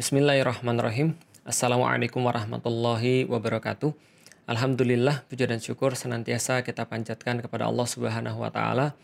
Bismillahirrahmanirrahim. 0.00 1.12
Assalamualaikum 1.44 2.24
warahmatullahi 2.24 3.28
wabarakatuh. 3.28 3.92
Alhamdulillah, 4.48 5.28
puji 5.28 5.44
dan 5.44 5.60
syukur 5.60 5.92
senantiasa 5.92 6.64
kita 6.64 6.88
panjatkan 6.88 7.44
kepada 7.44 7.68
Allah 7.68 7.84
Subhanahu 7.84 8.40
wa 8.40 8.48
taala 8.48 8.96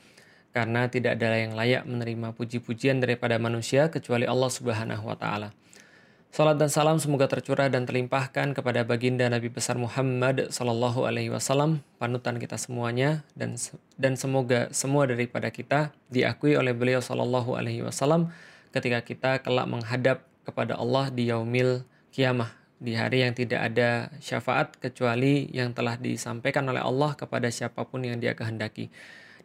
karena 0.56 0.88
tidak 0.88 1.20
ada 1.20 1.36
yang 1.36 1.52
layak 1.52 1.84
menerima 1.84 2.32
puji-pujian 2.32 3.04
daripada 3.04 3.36
manusia 3.36 3.92
kecuali 3.92 4.24
Allah 4.24 4.48
Subhanahu 4.48 5.04
wa 5.04 5.20
taala. 5.20 5.52
Salat 6.32 6.56
dan 6.56 6.72
salam 6.72 6.96
semoga 6.96 7.28
tercurah 7.28 7.68
dan 7.68 7.84
terlimpahkan 7.84 8.56
kepada 8.56 8.80
baginda 8.88 9.28
Nabi 9.28 9.52
besar 9.52 9.76
Muhammad 9.76 10.48
sallallahu 10.48 11.04
alaihi 11.04 11.28
wasallam, 11.28 11.84
panutan 12.00 12.40
kita 12.40 12.56
semuanya 12.56 13.20
dan 13.36 13.60
dan 14.00 14.16
semoga 14.16 14.72
semua 14.72 15.04
daripada 15.04 15.52
kita 15.52 15.92
diakui 16.08 16.56
oleh 16.56 16.72
beliau 16.72 17.04
sallallahu 17.04 17.52
alaihi 17.52 17.84
wasallam 17.84 18.32
ketika 18.72 19.04
kita 19.04 19.44
kelak 19.44 19.68
menghadap 19.68 20.24
kepada 20.46 20.78
Allah 20.78 21.10
di 21.10 21.26
yaumil 21.28 21.82
kiamah 22.14 22.54
di 22.76 22.92
hari 22.92 23.24
yang 23.24 23.32
tidak 23.32 23.72
ada 23.72 24.12
syafaat 24.20 24.76
kecuali 24.76 25.48
yang 25.48 25.72
telah 25.72 25.96
disampaikan 25.96 26.68
oleh 26.68 26.84
Allah 26.84 27.16
kepada 27.16 27.48
siapa 27.48 27.88
pun 27.88 28.04
yang 28.04 28.20
dia 28.20 28.36
kehendaki. 28.36 28.92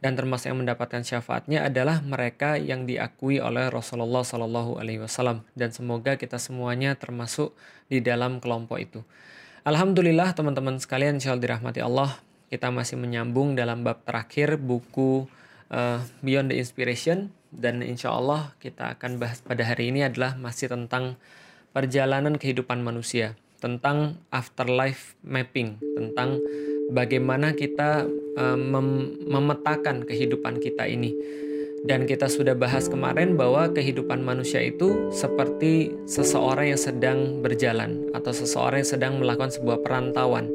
Dan 0.02 0.18
termasuk 0.18 0.50
yang 0.50 0.66
mendapatkan 0.66 1.06
syafaatnya 1.06 1.70
adalah 1.70 2.02
mereka 2.02 2.58
yang 2.58 2.90
diakui 2.90 3.38
oleh 3.38 3.70
Rasulullah 3.70 4.26
Shallallahu 4.26 4.82
Alaihi 4.82 4.98
Wasallam. 4.98 5.46
Dan 5.54 5.70
semoga 5.70 6.18
kita 6.18 6.42
semuanya 6.42 6.98
termasuk 6.98 7.54
di 7.86 8.02
dalam 8.02 8.42
kelompok 8.42 8.82
itu. 8.82 9.00
Alhamdulillah 9.62 10.34
teman-teman 10.34 10.82
sekalian, 10.82 11.22
insya 11.22 11.38
Allah 11.38 11.46
dirahmati 11.46 11.86
Allah, 11.86 12.18
kita 12.50 12.74
masih 12.74 12.98
menyambung 12.98 13.54
dalam 13.54 13.86
bab 13.86 14.02
terakhir 14.02 14.58
buku 14.58 15.30
uh, 15.70 16.02
Beyond 16.26 16.50
the 16.50 16.58
Inspiration 16.58 17.30
dan 17.52 17.84
insya 17.84 18.16
Allah 18.16 18.56
kita 18.64 18.96
akan 18.96 19.20
bahas 19.20 19.44
pada 19.44 19.68
hari 19.68 19.92
ini 19.92 20.08
adalah 20.08 20.40
masih 20.40 20.72
tentang 20.72 21.20
perjalanan 21.76 22.40
kehidupan 22.40 22.80
manusia, 22.80 23.36
tentang 23.60 24.20
afterlife 24.32 25.20
mapping, 25.24 25.76
tentang 25.96 26.40
bagaimana 26.96 27.52
kita 27.52 28.08
mem 28.56 29.20
memetakan 29.28 30.08
kehidupan 30.08 30.64
kita 30.64 30.88
ini. 30.88 31.12
Dan 31.82 32.06
kita 32.06 32.30
sudah 32.30 32.54
bahas 32.54 32.86
kemarin 32.86 33.34
bahwa 33.34 33.66
kehidupan 33.74 34.22
manusia 34.22 34.62
itu 34.62 35.10
seperti 35.10 35.90
seseorang 36.06 36.70
yang 36.70 36.78
sedang 36.78 37.42
berjalan 37.42 38.06
atau 38.14 38.30
seseorang 38.30 38.86
yang 38.86 38.92
sedang 38.94 39.14
melakukan 39.18 39.50
sebuah 39.50 39.82
perantauan. 39.82 40.46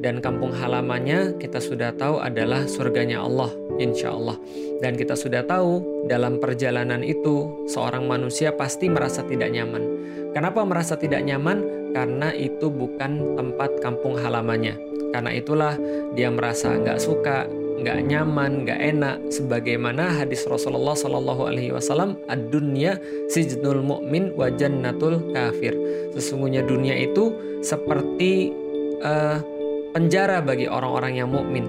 Dan 0.00 0.24
kampung 0.24 0.56
halamannya 0.56 1.36
kita 1.36 1.60
sudah 1.60 1.92
tahu 1.92 2.24
adalah 2.24 2.64
surganya 2.64 3.20
Allah 3.20 3.52
insya 3.76 4.16
Allah. 4.16 4.40
Dan 4.80 4.96
kita 4.96 5.12
sudah 5.12 5.44
tahu 5.44 6.04
dalam 6.08 6.40
perjalanan 6.40 7.04
itu 7.04 7.68
seorang 7.68 8.08
manusia 8.08 8.56
pasti 8.56 8.88
merasa 8.88 9.20
tidak 9.28 9.52
nyaman. 9.52 9.84
Kenapa 10.32 10.64
merasa 10.64 10.96
tidak 10.96 11.20
nyaman? 11.20 11.92
Karena 11.92 12.32
itu 12.32 12.72
bukan 12.72 13.36
tempat 13.36 13.76
kampung 13.84 14.16
halamannya. 14.16 14.78
Karena 15.12 15.36
itulah 15.36 15.74
dia 16.16 16.30
merasa 16.30 16.70
nggak 16.80 16.96
suka, 17.02 17.44
nggak 17.84 18.00
nyaman, 18.08 18.64
nggak 18.64 18.80
enak. 18.80 19.16
Sebagaimana 19.28 20.16
hadis 20.22 20.46
Rasulullah 20.46 20.94
Shallallahu 20.96 21.50
Alaihi 21.50 21.74
Wasallam, 21.74 22.14
ad-dunya 22.30 22.96
sijnul 23.28 23.82
mu'min 23.84 24.32
wa 24.38 24.48
jannatul 24.48 25.34
kafir. 25.34 25.74
Sesungguhnya 26.14 26.62
dunia 26.62 26.94
itu 26.94 27.34
seperti 27.60 28.54
uh, 29.02 29.59
penjara 29.90 30.38
bagi 30.38 30.70
orang-orang 30.70 31.18
yang 31.18 31.30
mukmin 31.30 31.66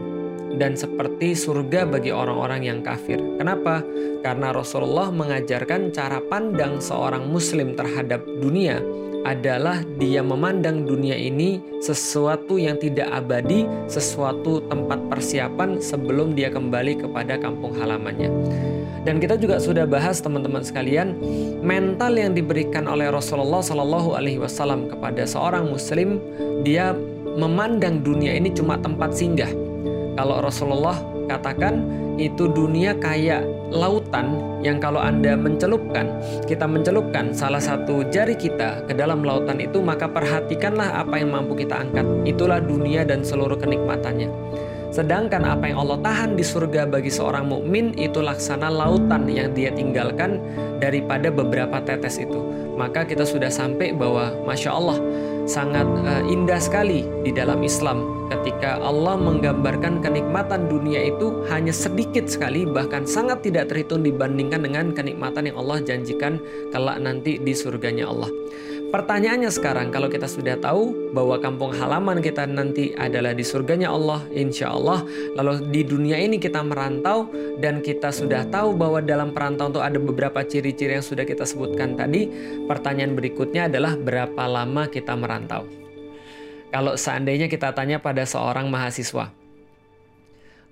dan 0.59 0.75
seperti 0.75 1.33
surga 1.33 1.87
bagi 1.87 2.11
orang-orang 2.11 2.67
yang 2.67 2.79
kafir. 2.83 3.17
Kenapa? 3.39 3.81
Karena 4.21 4.51
Rasulullah 4.51 5.09
mengajarkan 5.09 5.95
cara 5.95 6.19
pandang 6.27 6.83
seorang 6.83 7.25
muslim 7.31 7.73
terhadap 7.73 8.21
dunia 8.25 8.77
adalah 9.21 9.85
dia 10.01 10.25
memandang 10.25 10.81
dunia 10.85 11.13
ini 11.13 11.61
sesuatu 11.77 12.57
yang 12.57 12.81
tidak 12.81 13.05
abadi, 13.13 13.69
sesuatu 13.85 14.65
tempat 14.65 14.97
persiapan 15.13 15.77
sebelum 15.77 16.33
dia 16.33 16.49
kembali 16.49 17.05
kepada 17.05 17.37
kampung 17.37 17.77
halamannya. 17.77 18.33
Dan 19.01 19.17
kita 19.17 19.33
juga 19.33 19.57
sudah 19.57 19.89
bahas 19.89 20.21
teman-teman 20.21 20.61
sekalian, 20.61 21.17
mental 21.65 22.13
yang 22.17 22.37
diberikan 22.37 22.85
oleh 22.85 23.09
Rasulullah 23.09 23.61
Shallallahu 23.61 24.13
Alaihi 24.13 24.37
Wasallam 24.37 24.89
kepada 24.93 25.25
seorang 25.25 25.73
Muslim, 25.73 26.21
dia 26.61 26.93
memandang 27.35 28.03
dunia 28.03 28.35
ini 28.35 28.51
cuma 28.51 28.79
tempat 28.79 29.15
singgah, 29.15 29.49
kalau 30.19 30.43
Rasulullah 30.43 30.97
katakan 31.31 31.87
itu 32.19 32.51
dunia 32.51 32.91
kayak 32.99 33.47
lautan 33.71 34.35
yang 34.61 34.77
kalau 34.77 34.99
Anda 34.99 35.33
mencelupkan, 35.33 36.11
kita 36.45 36.67
mencelupkan 36.67 37.31
salah 37.31 37.63
satu 37.63 38.05
jari 38.11 38.35
kita 38.35 38.85
ke 38.85 38.93
dalam 38.93 39.23
lautan 39.23 39.57
itu, 39.63 39.79
maka 39.79 40.05
perhatikanlah 40.05 41.01
apa 41.01 41.17
yang 41.17 41.33
mampu 41.33 41.57
kita 41.57 41.81
angkat. 41.81 42.05
Itulah 42.27 42.59
dunia 42.61 43.07
dan 43.07 43.23
seluruh 43.25 43.57
kenikmatannya. 43.57 44.29
Sedangkan 44.91 45.47
apa 45.47 45.71
yang 45.71 45.87
Allah 45.87 46.03
tahan 46.03 46.35
di 46.35 46.43
surga 46.43 46.83
bagi 46.83 47.07
seorang 47.07 47.47
mukmin 47.47 47.95
itu 47.95 48.19
laksana 48.19 48.67
lautan 48.67 49.23
yang 49.31 49.55
dia 49.55 49.71
tinggalkan 49.71 50.43
daripada 50.83 51.31
beberapa 51.31 51.79
tetes 51.79 52.19
itu. 52.19 52.43
Maka 52.75 53.07
kita 53.07 53.23
sudah 53.23 53.47
sampai 53.47 53.95
bahwa 53.95 54.35
Masya 54.43 54.71
Allah 54.75 54.99
sangat 55.47 55.87
uh, 56.03 56.23
indah 56.27 56.59
sekali 56.59 57.07
di 57.23 57.31
dalam 57.31 57.63
Islam 57.63 58.21
ketika 58.31 58.79
Allah 58.83 59.15
menggambarkan 59.19 59.99
kenikmatan 60.03 60.67
dunia 60.71 61.07
itu 61.11 61.43
hanya 61.51 61.75
sedikit 61.75 62.27
sekali 62.27 62.63
bahkan 62.63 63.03
sangat 63.03 63.43
tidak 63.43 63.71
terhitung 63.71 64.03
dibandingkan 64.03 64.63
dengan 64.63 64.91
kenikmatan 64.91 65.51
yang 65.51 65.57
Allah 65.59 65.83
janjikan 65.83 66.39
kelak 66.71 66.99
nanti 66.99 67.39
di 67.39 67.55
surganya 67.55 68.11
Allah. 68.11 68.31
Pertanyaannya 68.91 69.47
sekarang, 69.47 69.87
kalau 69.87 70.11
kita 70.11 70.27
sudah 70.27 70.59
tahu 70.59 71.15
bahwa 71.15 71.39
kampung 71.39 71.71
halaman 71.71 72.19
kita 72.19 72.43
nanti 72.43 72.91
adalah 72.99 73.31
di 73.31 73.39
surganya 73.39 73.87
Allah, 73.87 74.19
insya 74.35 74.75
Allah, 74.75 75.07
lalu 75.31 75.63
di 75.71 75.87
dunia 75.87 76.19
ini 76.19 76.35
kita 76.35 76.59
merantau 76.59 77.31
dan 77.63 77.79
kita 77.79 78.11
sudah 78.11 78.43
tahu 78.51 78.75
bahwa 78.75 78.99
dalam 78.99 79.31
perantau 79.31 79.71
itu 79.71 79.79
ada 79.79 79.95
beberapa 79.95 80.43
ciri-ciri 80.43 80.99
yang 80.99 81.07
sudah 81.07 81.23
kita 81.23 81.47
sebutkan 81.47 81.95
tadi. 81.95 82.27
Pertanyaan 82.67 83.15
berikutnya 83.15 83.71
adalah 83.71 83.95
berapa 83.95 84.43
lama 84.43 84.83
kita 84.91 85.15
merantau? 85.15 85.63
Kalau 86.75 86.99
seandainya 86.99 87.47
kita 87.47 87.71
tanya 87.71 88.03
pada 88.03 88.27
seorang 88.27 88.67
mahasiswa, 88.67 89.31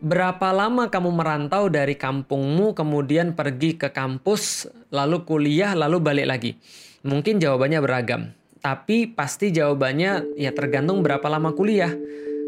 berapa 0.04 0.48
lama 0.52 0.92
kamu 0.92 1.16
merantau 1.16 1.72
dari 1.72 1.96
kampungmu 1.96 2.76
kemudian 2.76 3.32
pergi 3.32 3.80
ke 3.80 3.96
kampus, 3.96 4.68
lalu 4.92 5.24
kuliah, 5.24 5.72
lalu 5.72 6.04
balik 6.04 6.28
lagi? 6.28 6.60
Mungkin 7.00 7.40
jawabannya 7.40 7.80
beragam, 7.80 8.36
tapi 8.60 9.08
pasti 9.08 9.56
jawabannya 9.56 10.36
ya 10.36 10.52
tergantung 10.52 11.00
berapa 11.00 11.24
lama 11.32 11.56
kuliah. 11.56 11.96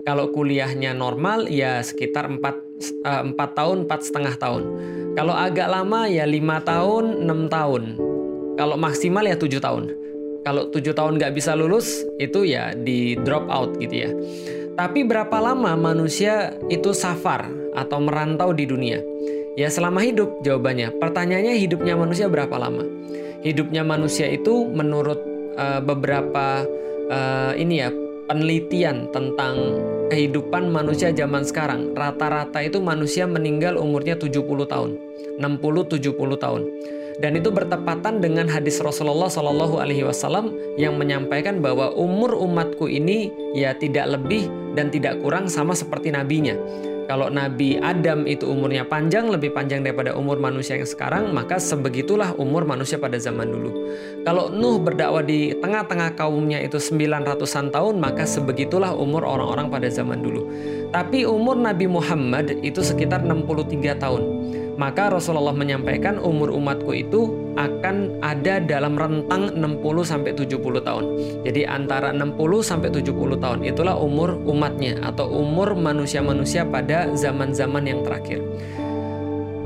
Kalau 0.03 0.28
kuliahnya 0.35 0.91
normal 0.91 1.47
ya 1.47 1.79
sekitar 1.79 2.28
4, 2.28 2.44
uh, 3.07 3.23
4 3.31 3.38
tahun, 3.56 3.88
4 3.88 4.07
setengah 4.11 4.35
tahun. 4.35 4.63
Kalau 5.16 5.31
agak 5.31 5.72
lama 5.72 6.03
ya 6.11 6.28
5 6.28 6.67
tahun, 6.67 7.03
6 7.23 7.47
tahun. 7.47 7.84
Kalau 8.59 8.75
maksimal 8.75 9.23
ya 9.23 9.40
7 9.40 9.63
tahun. 9.63 9.84
Kalau 10.44 10.67
7 10.67 10.91
tahun 10.91 11.16
nggak 11.16 11.31
bisa 11.31 11.56
lulus, 11.56 12.03
itu 12.19 12.44
ya 12.44 12.75
di 12.75 13.16
drop 13.23 13.47
out 13.47 13.79
gitu 13.79 13.95
ya. 14.03 14.11
Tapi 14.75 15.07
berapa 15.07 15.40
lama 15.40 15.79
manusia 15.79 16.59
itu 16.67 16.91
safar 16.91 17.47
atau 17.72 18.03
merantau 18.03 18.51
di 18.51 18.67
dunia? 18.67 19.00
Ya 19.56 19.72
selama 19.72 20.03
hidup 20.03 20.44
jawabannya. 20.44 20.91
Pertanyaannya 21.00 21.56
hidupnya 21.56 21.95
manusia 21.95 22.28
berapa 22.28 22.59
lama? 22.59 23.00
Hidupnya 23.41 23.81
manusia 23.85 24.29
itu 24.29 24.69
menurut 24.69 25.19
uh, 25.57 25.81
beberapa 25.81 26.66
uh, 27.09 27.53
ini 27.57 27.81
ya 27.81 27.90
penelitian 28.29 29.12
tentang 29.12 29.81
kehidupan 30.07 30.72
manusia 30.72 31.12
zaman 31.12 31.44
sekarang. 31.44 31.91
Rata-rata 31.97 32.63
itu 32.63 32.79
manusia 32.79 33.28
meninggal 33.28 33.75
umurnya 33.75 34.16
70 34.16 34.40
tahun 34.69 34.91
60 35.41 35.41
70 35.41 36.16
tahun. 36.40 36.63
Dan 37.22 37.38
itu 37.38 37.53
bertepatan 37.53 38.18
dengan 38.18 38.50
hadis 38.50 38.81
Rasulullah 38.81 39.29
Shallallahu 39.29 39.78
Alaihi 39.78 40.02
Wasallam 40.02 40.49
yang 40.79 40.97
menyampaikan 40.97 41.61
bahwa 41.61 41.94
umur 41.94 42.34
umatku 42.34 42.90
ini 42.90 43.29
ya 43.53 43.78
tidak 43.78 44.17
lebih 44.17 44.49
dan 44.73 44.90
tidak 44.90 45.22
kurang 45.22 45.46
sama 45.46 45.78
seperti 45.78 46.09
nabinya 46.09 46.58
kalau 47.05 47.27
Nabi 47.29 47.77
Adam 47.77 48.25
itu 48.25 48.49
umurnya 48.49 48.85
panjang, 48.85 49.29
lebih 49.29 49.53
panjang 49.53 49.85
daripada 49.85 50.13
umur 50.17 50.37
manusia 50.37 50.77
yang 50.77 50.89
sekarang, 50.89 51.29
maka 51.33 51.57
sebegitulah 51.57 52.33
umur 52.37 52.65
manusia 52.65 52.97
pada 53.01 53.17
zaman 53.21 53.49
dulu. 53.49 53.71
Kalau 54.25 54.49
Nuh 54.53 54.77
berdakwah 54.81 55.25
di 55.25 55.53
tengah-tengah 55.57 56.17
kaumnya 56.17 56.61
itu 56.61 56.77
900-an 56.77 57.73
tahun, 57.73 57.95
maka 57.97 58.25
sebegitulah 58.25 58.93
umur 58.93 59.25
orang-orang 59.25 59.69
pada 59.69 59.87
zaman 59.89 60.21
dulu. 60.21 60.45
Tapi 60.91 61.23
umur 61.23 61.55
Nabi 61.55 61.87
Muhammad 61.87 62.59
itu 62.65 62.83
sekitar 62.83 63.23
63 63.23 64.01
tahun. 64.01 64.41
Maka 64.79 65.12
Rasulullah 65.12 65.56
menyampaikan 65.56 66.20
umur 66.20 66.52
umatku 66.56 66.91
itu 66.96 67.52
akan 67.59 68.23
ada 68.23 68.64
dalam 68.64 68.96
rentang 68.96 69.52
60 69.56 69.84
sampai 70.03 70.32
70 70.32 70.59
tahun. 70.82 71.06
Jadi 71.44 71.62
antara 71.68 72.16
60 72.16 72.40
sampai 72.64 72.90
70 72.91 73.44
tahun 73.44 73.59
itulah 73.68 73.96
umur 74.00 74.40
umatnya 74.47 75.00
atau 75.03 75.28
umur 75.28 75.76
manusia-manusia 75.76 76.64
pada 76.64 77.12
zaman-zaman 77.16 77.84
yang 77.84 78.00
terakhir. 78.02 78.40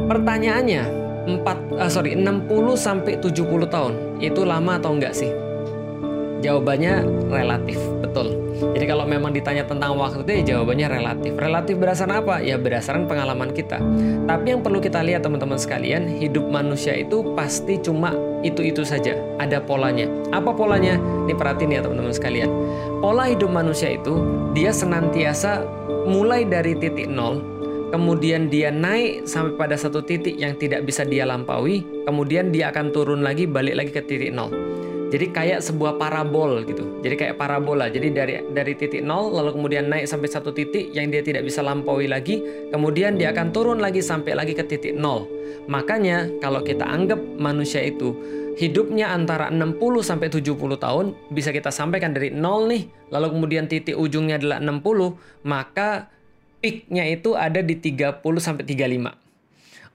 Pertanyaannya, 0.06 0.84
4 1.26 1.82
uh, 1.82 1.90
sorry 1.90 2.14
60 2.14 2.46
sampai 2.78 3.18
70 3.18 3.66
tahun 3.66 3.94
itu 4.22 4.42
lama 4.46 4.78
atau 4.78 4.94
enggak 4.94 5.18
sih? 5.18 5.34
Jawabannya 6.46 7.02
relatif, 7.34 7.82
betul. 8.06 8.45
Jadi 8.56 8.86
kalau 8.88 9.04
memang 9.04 9.36
ditanya 9.36 9.68
tentang 9.68 9.96
waktu 10.00 10.24
itu 10.24 10.32
ya 10.32 10.42
jawabannya 10.56 10.88
relatif. 10.88 11.32
Relatif 11.36 11.76
berdasarkan 11.80 12.16
apa? 12.24 12.36
Ya 12.42 12.56
berdasarkan 12.56 13.04
pengalaman 13.06 13.52
kita. 13.52 13.80
Tapi 14.26 14.46
yang 14.56 14.62
perlu 14.64 14.80
kita 14.80 15.04
lihat 15.04 15.24
teman-teman 15.24 15.60
sekalian, 15.60 16.08
hidup 16.08 16.48
manusia 16.48 16.96
itu 16.96 17.36
pasti 17.36 17.80
cuma 17.80 18.16
itu-itu 18.42 18.88
saja. 18.88 19.18
Ada 19.42 19.60
polanya. 19.64 20.08
Apa 20.32 20.56
polanya? 20.56 20.96
Ini 21.28 21.34
perhatiin 21.36 21.76
ya 21.76 21.82
teman-teman 21.84 22.16
sekalian. 22.16 22.50
Pola 23.04 23.28
hidup 23.28 23.52
manusia 23.52 23.94
itu 23.94 24.22
dia 24.56 24.72
senantiasa 24.72 25.66
mulai 26.08 26.48
dari 26.48 26.78
titik 26.78 27.10
nol 27.12 27.56
kemudian 27.96 28.52
dia 28.52 28.74
naik 28.74 29.24
sampai 29.24 29.56
pada 29.56 29.80
satu 29.80 30.04
titik 30.04 30.36
yang 30.36 30.60
tidak 30.60 30.84
bisa 30.84 31.08
dia 31.08 31.24
lampaui, 31.24 31.86
kemudian 32.04 32.52
dia 32.52 32.68
akan 32.74 32.92
turun 32.92 33.24
lagi 33.24 33.48
balik 33.48 33.80
lagi 33.80 33.92
ke 33.96 34.04
titik 34.04 34.36
nol. 34.36 34.52
Jadi 35.16 35.32
kayak 35.32 35.64
sebuah 35.64 35.96
parabol 35.96 36.68
gitu. 36.68 37.00
Jadi 37.00 37.16
kayak 37.16 37.40
parabola. 37.40 37.88
Jadi 37.88 38.12
dari 38.12 38.44
dari 38.52 38.76
titik 38.76 39.00
nol 39.00 39.32
lalu 39.32 39.56
kemudian 39.56 39.88
naik 39.88 40.12
sampai 40.12 40.28
satu 40.28 40.52
titik 40.52 40.92
yang 40.92 41.08
dia 41.08 41.24
tidak 41.24 41.48
bisa 41.48 41.64
lampaui 41.64 42.12
lagi, 42.12 42.44
kemudian 42.76 43.16
dia 43.16 43.32
akan 43.32 43.56
turun 43.56 43.80
lagi 43.80 44.04
sampai 44.04 44.36
lagi 44.36 44.52
ke 44.52 44.68
titik 44.68 44.92
nol. 44.92 45.24
Makanya 45.72 46.28
kalau 46.44 46.60
kita 46.68 46.84
anggap 46.84 47.16
manusia 47.40 47.80
itu 47.80 48.12
hidupnya 48.60 49.16
antara 49.16 49.48
60 49.48 49.80
sampai 50.04 50.28
70 50.28 50.52
tahun 50.76 51.06
bisa 51.32 51.56
kita 51.56 51.72
sampaikan 51.72 52.12
dari 52.12 52.36
nol 52.36 52.68
nih, 52.68 52.84
lalu 53.08 53.40
kemudian 53.40 53.72
titik 53.72 53.96
ujungnya 53.96 54.36
adalah 54.36 54.60
60, 54.60 55.16
maka 55.48 56.12
peaknya 56.60 57.08
itu 57.08 57.40
ada 57.40 57.64
di 57.64 57.80
30 57.80 58.20
sampai 58.44 58.68
35. 58.68 59.25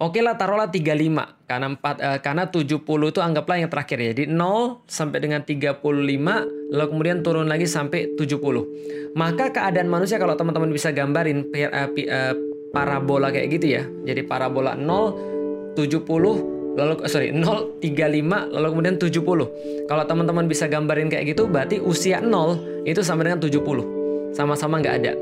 Oke 0.00 0.24
lah 0.24 0.32
taruhlah 0.40 0.72
35 0.72 1.44
karena 1.44 1.66
4 1.76 2.00
eh, 2.00 2.18
karena 2.24 2.48
70 2.48 2.80
itu 3.12 3.20
anggaplah 3.20 3.56
yang 3.60 3.68
terakhir 3.68 4.00
ya. 4.00 4.10
Jadi 4.16 4.32
0 4.32 4.88
sampai 4.88 5.18
dengan 5.20 5.44
35 5.44 6.72
lalu 6.72 6.86
kemudian 6.88 7.20
turun 7.20 7.44
lagi 7.44 7.68
sampai 7.68 8.16
70. 8.16 9.12
Maka 9.12 9.52
keadaan 9.52 9.92
manusia 9.92 10.16
kalau 10.16 10.32
teman-teman 10.40 10.72
bisa 10.72 10.88
gambarin 10.88 11.52
eh, 11.52 11.68
eh, 11.68 12.34
parabola 12.72 13.28
kayak 13.28 13.60
gitu 13.60 13.66
ya. 13.76 13.84
Jadi 13.84 14.24
parabola 14.24 14.72
0 14.72 15.76
70 15.76 16.76
lalu 16.80 16.92
eh, 17.04 17.10
sorry 17.10 17.28
0 17.36 17.76
35 17.84 18.56
lalu 18.56 18.66
kemudian 18.72 18.96
70. 18.96 19.84
Kalau 19.84 20.04
teman-teman 20.08 20.48
bisa 20.48 20.64
gambarin 20.64 21.12
kayak 21.12 21.36
gitu 21.36 21.44
berarti 21.44 21.76
usia 21.76 22.24
0 22.24 22.88
itu 22.88 23.04
sama 23.04 23.20
dengan 23.20 23.36
70. 23.36 24.32
Sama-sama 24.32 24.80
nggak 24.80 24.96
ada. 25.04 25.12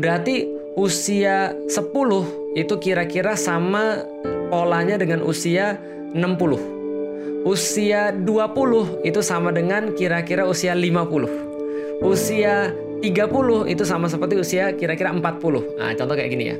Berarti 0.00 0.63
usia 0.74 1.54
10 1.70 2.58
itu 2.58 2.74
kira-kira 2.82 3.38
sama 3.38 4.02
polanya 4.50 4.98
dengan 4.98 5.22
usia 5.22 5.78
60. 6.14 7.46
Usia 7.46 8.10
20 8.10 9.06
itu 9.06 9.20
sama 9.22 9.54
dengan 9.54 9.94
kira-kira 9.94 10.46
usia 10.46 10.74
50. 10.74 12.02
Usia 12.02 12.74
30 13.02 13.70
itu 13.70 13.82
sama 13.86 14.10
seperti 14.10 14.34
usia 14.38 14.74
kira-kira 14.74 15.14
40. 15.14 15.78
Nah, 15.78 15.92
contoh 15.94 16.14
kayak 16.14 16.30
gini 16.32 16.44
ya. 16.50 16.56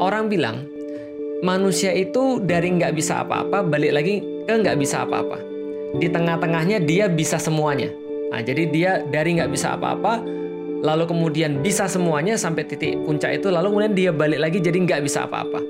Orang 0.00 0.32
bilang 0.32 0.64
manusia 1.44 1.92
itu 1.92 2.40
dari 2.40 2.72
nggak 2.78 2.96
bisa 2.96 3.26
apa-apa 3.26 3.60
balik 3.66 3.92
lagi 3.92 4.24
ke 4.48 4.54
nggak 4.54 4.78
bisa 4.80 5.04
apa-apa. 5.04 5.36
Di 6.00 6.08
tengah-tengahnya 6.10 6.82
dia 6.82 7.10
bisa 7.10 7.36
semuanya. 7.36 7.90
Nah, 8.32 8.40
jadi 8.42 8.62
dia 8.70 8.92
dari 9.04 9.38
nggak 9.38 9.50
bisa 9.52 9.74
apa-apa 9.76 10.43
lalu 10.82 11.04
kemudian 11.06 11.60
bisa 11.60 11.86
semuanya 11.86 12.34
sampai 12.34 12.64
titik 12.66 12.98
puncak 13.04 13.38
itu, 13.38 13.52
lalu 13.52 13.70
kemudian 13.70 13.94
dia 13.94 14.10
balik 14.10 14.40
lagi 14.40 14.58
jadi 14.58 14.74
nggak 14.74 15.02
bisa 15.04 15.28
apa-apa. 15.28 15.60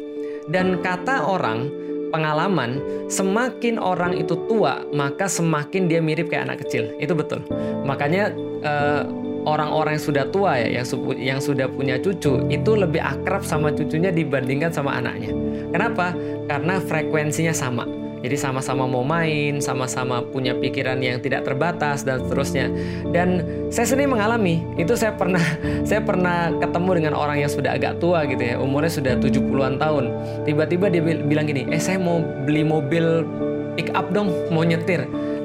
Dan 0.49 0.81
kata 0.85 1.25
orang, 1.25 1.73
pengalaman, 2.15 2.79
semakin 3.11 3.81
orang 3.81 4.15
itu 4.15 4.39
tua, 4.47 4.87
maka 4.95 5.27
semakin 5.27 5.91
dia 5.91 5.99
mirip 5.99 6.31
kayak 6.31 6.47
anak 6.47 6.59
kecil. 6.63 6.95
Itu 7.03 7.19
betul. 7.19 7.43
Makanya 7.83 8.31
eh, 8.63 9.03
orang-orang 9.45 9.97
yang 9.97 10.05
sudah 10.05 10.25
tua 10.31 10.61
ya, 10.61 10.81
yang, 10.81 10.87
yang 11.19 11.41
sudah 11.41 11.67
punya 11.67 11.99
cucu, 11.99 12.45
itu 12.49 12.71
lebih 12.77 13.01
akrab 13.01 13.43
sama 13.43 13.73
cucunya 13.73 14.15
dibandingkan 14.15 14.71
sama 14.71 15.01
anaknya. 15.01 15.33
Kenapa? 15.73 16.13
Karena 16.47 16.79
frekuensinya 16.79 17.57
sama. 17.57 18.04
Jadi 18.25 18.41
sama-sama 18.41 18.89
mau 18.89 19.05
main, 19.05 19.61
sama-sama 19.61 20.25
punya 20.25 20.57
pikiran 20.57 20.97
yang 21.05 21.21
tidak 21.21 21.45
terbatas 21.45 22.09
dan 22.09 22.25
seterusnya. 22.25 22.73
Dan 23.13 23.45
saya 23.69 23.85
sendiri 23.85 24.17
mengalami, 24.17 24.65
itu 24.81 24.97
saya 24.97 25.13
pernah 25.13 25.45
saya 25.89 26.01
pernah 26.01 26.49
ketemu 26.57 26.91
dengan 27.05 27.13
orang 27.21 27.45
yang 27.45 27.53
sudah 27.53 27.77
agak 27.77 28.01
tua 28.01 28.25
gitu 28.25 28.41
ya, 28.41 28.57
umurnya 28.57 28.89
sudah 28.89 29.21
70-an 29.21 29.77
tahun. 29.77 30.05
Tiba-tiba 30.49 30.89
dia 30.89 31.05
bilang 31.05 31.45
gini, 31.45 31.69
"Eh, 31.69 31.77
saya 31.77 32.01
mau 32.01 32.25
beli 32.49 32.65
mobil 32.65 33.29
pick 33.77 33.93
up 33.93 34.09
dong, 34.09 34.33
mau 34.49 34.65
nyetir." 34.65 35.05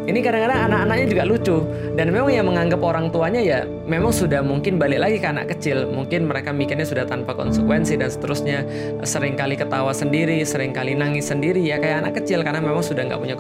Ini 0.10 0.26
kadang-kadang 0.26 0.60
anak-anaknya 0.66 1.06
juga 1.06 1.24
lucu 1.30 1.58
dan 1.94 2.10
memang 2.10 2.34
yang 2.34 2.50
menganggap 2.50 2.82
orang 2.82 3.14
tuanya 3.14 3.46
ya 3.46 3.62
memang 3.86 4.10
sudah 4.10 4.42
mungkin 4.42 4.82
balik 4.82 5.06
lagi 5.06 5.22
ke 5.22 5.28
anak 5.30 5.54
kecil. 5.54 5.86
Mungkin 5.86 6.26
mereka 6.26 6.50
mikirnya 6.50 6.82
sudah 6.82 7.06
tanpa 7.06 7.38
konsekuensi 7.38 7.94
dan 7.94 8.10
seterusnya. 8.10 8.66
Seringkali 9.06 9.54
ketawa 9.54 9.94
sendiri, 9.94 10.42
sering 10.42 10.74
kali 10.74 10.98
nangis 10.98 11.30
sendiri 11.30 11.62
ya 11.62 11.78
kayak 11.78 12.10
anak 12.10 12.26
kecil 12.26 12.42
karena 12.42 12.58
memang 12.58 12.82
sudah 12.82 13.06
nggak 13.06 13.22
punya 13.22 13.36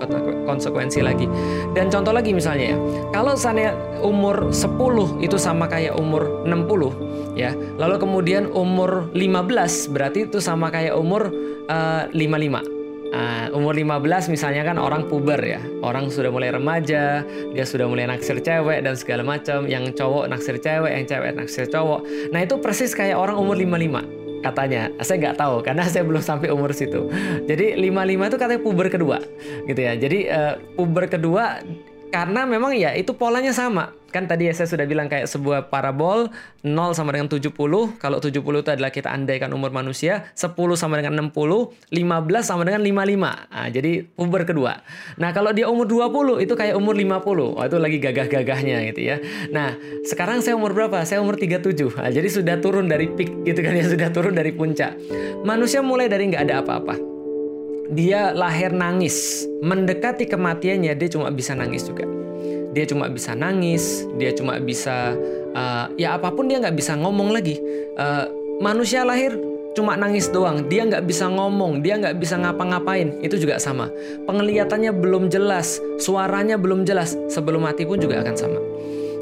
konsekuensi 0.45 1.01
lagi. 1.01 1.25
Dan 1.73 1.89
contoh 1.89 2.13
lagi 2.13 2.37
misalnya 2.37 2.77
ya, 2.77 2.77
kalau 3.17 3.33
saya 3.33 3.73
umur 4.05 4.53
10 4.53 5.25
itu 5.25 5.41
sama 5.41 5.65
kayak 5.65 5.97
umur 5.97 6.45
60 6.45 7.33
ya. 7.33 7.49
Lalu 7.81 7.97
kemudian 7.97 8.45
umur 8.53 9.09
15 9.17 9.89
berarti 9.89 10.29
itu 10.29 10.37
sama 10.37 10.69
kayak 10.69 10.93
umur 10.93 11.33
uh, 11.65 12.05
eh, 12.13 12.13
55 12.13 12.78
Uh, 13.09 13.49
umur 13.57 13.73
15 13.73 14.29
misalnya 14.29 14.61
kan 14.61 14.77
orang 14.77 15.09
puber 15.09 15.41
ya. 15.41 15.61
Orang 15.81 16.13
sudah 16.13 16.29
mulai 16.29 16.53
remaja 16.53 17.25
Dia 17.57 17.65
sudah 17.65 17.89
mulai 17.89 18.05
naksir 18.05 18.37
cewek 18.37 18.85
dan 18.85 18.93
segala 18.93 19.25
macam. 19.25 19.65
Yang 19.65 19.97
cowok 19.97 20.29
naksir 20.29 20.61
cewek 20.61 20.93
Yang 20.93 21.05
cewek 21.17 21.31
naksir 21.33 21.65
cowok. 21.73 22.05
Nah 22.29 22.39
itu 22.45 22.61
persis 22.61 22.93
kayak 22.93 23.17
orang 23.17 23.41
umur 23.41 23.57
55 23.57 24.45
Katanya. 24.45 24.93
Saya 25.01 25.17
nggak 25.25 25.37
tahu 25.41 25.55
Karena 25.65 25.83
saya 25.89 26.05
belum 26.05 26.21
sampai 26.21 26.53
umur 26.53 26.69
situ. 26.69 27.09
Jadi 27.49 27.81
55 27.81 28.29
itu 28.29 28.37
katanya 28.37 28.61
puber 28.61 28.87
kedua 28.93 29.17
Gitu 29.65 29.81
ya. 29.81 29.93
Jadi 29.97 30.19
uh, 30.29 30.53
puber 30.77 31.09
kedua 31.09 31.65
Karena 32.09 32.41
memang 32.49 32.73
ya 32.73 32.97
itu 32.97 33.13
polanya 33.13 33.53
sama. 33.53 33.93
Kan 34.09 34.25
tadi 34.25 34.49
ya 34.49 34.53
saya 34.57 34.65
sudah 34.65 34.89
bilang 34.89 35.05
kayak 35.05 35.29
sebuah 35.29 35.69
parabol 35.69 36.33
0 36.65 36.97
sama 36.97 37.13
dengan 37.13 37.29
70 37.29 37.53
kalau 38.01 38.17
70 38.17 38.41
itu 38.41 38.69
adalah 38.73 38.89
kita 38.89 39.13
andaikan 39.13 39.53
umur 39.53 39.69
manusia 39.69 40.25
10 40.33 40.57
sama 40.73 40.97
dengan 40.97 41.29
60 41.29 41.93
15 41.93 41.93
sama 42.41 42.65
dengan 42.65 42.81
55 42.81 43.53
nah, 43.53 43.69
jadi 43.69 44.09
puber 44.17 44.49
kedua. 44.49 44.81
Nah 45.21 45.29
kalau 45.29 45.53
dia 45.53 45.69
umur 45.69 45.85
20 45.85 46.41
itu 46.41 46.57
kayak 46.57 46.73
umur 46.73 46.97
50 46.97 47.21
oh, 47.21 47.61
itu 47.61 47.77
lagi 47.77 47.97
gagah-gagahnya 48.01 48.77
gitu 48.89 49.01
ya. 49.05 49.21
Nah 49.53 49.77
sekarang 50.09 50.41
saya 50.41 50.57
umur 50.57 50.73
berapa? 50.73 51.05
Saya 51.05 51.21
umur 51.21 51.37
37 51.37 51.61
nah, 51.93 52.09
jadi 52.09 52.25
sudah 52.33 52.57
turun 52.57 52.89
dari 52.89 53.13
peak 53.13 53.45
gitu 53.45 53.61
kan 53.61 53.77
ya 53.77 53.85
sudah 53.85 54.09
turun 54.09 54.33
dari 54.33 54.49
puncak. 54.57 54.97
Manusia 55.45 55.85
mulai 55.85 56.09
dari 56.09 56.33
nggak 56.33 56.49
ada 56.49 56.65
apa-apa 56.65 57.18
dia 57.91 58.31
lahir 58.33 58.73
nangis. 58.73 59.45
Mendekati 59.59 60.29
kematiannya 60.29 60.93
dia 60.95 61.09
cuma 61.09 61.33
bisa 61.33 61.57
nangis 61.57 61.85
juga. 61.85 62.05
Dia 62.69 62.85
cuma 62.85 63.09
bisa 63.09 63.33
nangis, 63.33 64.05
dia 64.21 64.29
cuma 64.31 64.61
bisa 64.61 65.17
uh, 65.57 65.89
ya 65.97 66.15
apa 66.21 66.29
pun 66.29 66.45
dia 66.45 66.61
nggak 66.61 66.77
bisa 66.77 66.93
ngomong 66.95 67.33
lagi. 67.33 67.57
Uh, 67.97 68.29
manusia 68.61 69.01
lahir 69.01 69.33
cuma 69.73 69.97
nangis 69.97 70.29
doang, 70.29 70.69
dia 70.69 70.85
nggak 70.85 71.05
bisa 71.05 71.25
ngomong, 71.29 71.81
dia 71.81 71.97
nggak 71.97 72.21
bisa 72.21 72.37
ngapa-ngapain, 72.37 73.21
itu 73.25 73.41
juga 73.41 73.57
sama. 73.57 73.89
Penglihatannya 74.29 74.91
belum 74.93 75.33
jelas, 75.33 75.81
suaranya 75.97 76.61
belum 76.61 76.85
jelas, 76.85 77.17
sebelum 77.31 77.65
mati 77.65 77.89
pun 77.89 77.97
juga 77.97 78.21
akan 78.21 78.35
sama 78.37 78.59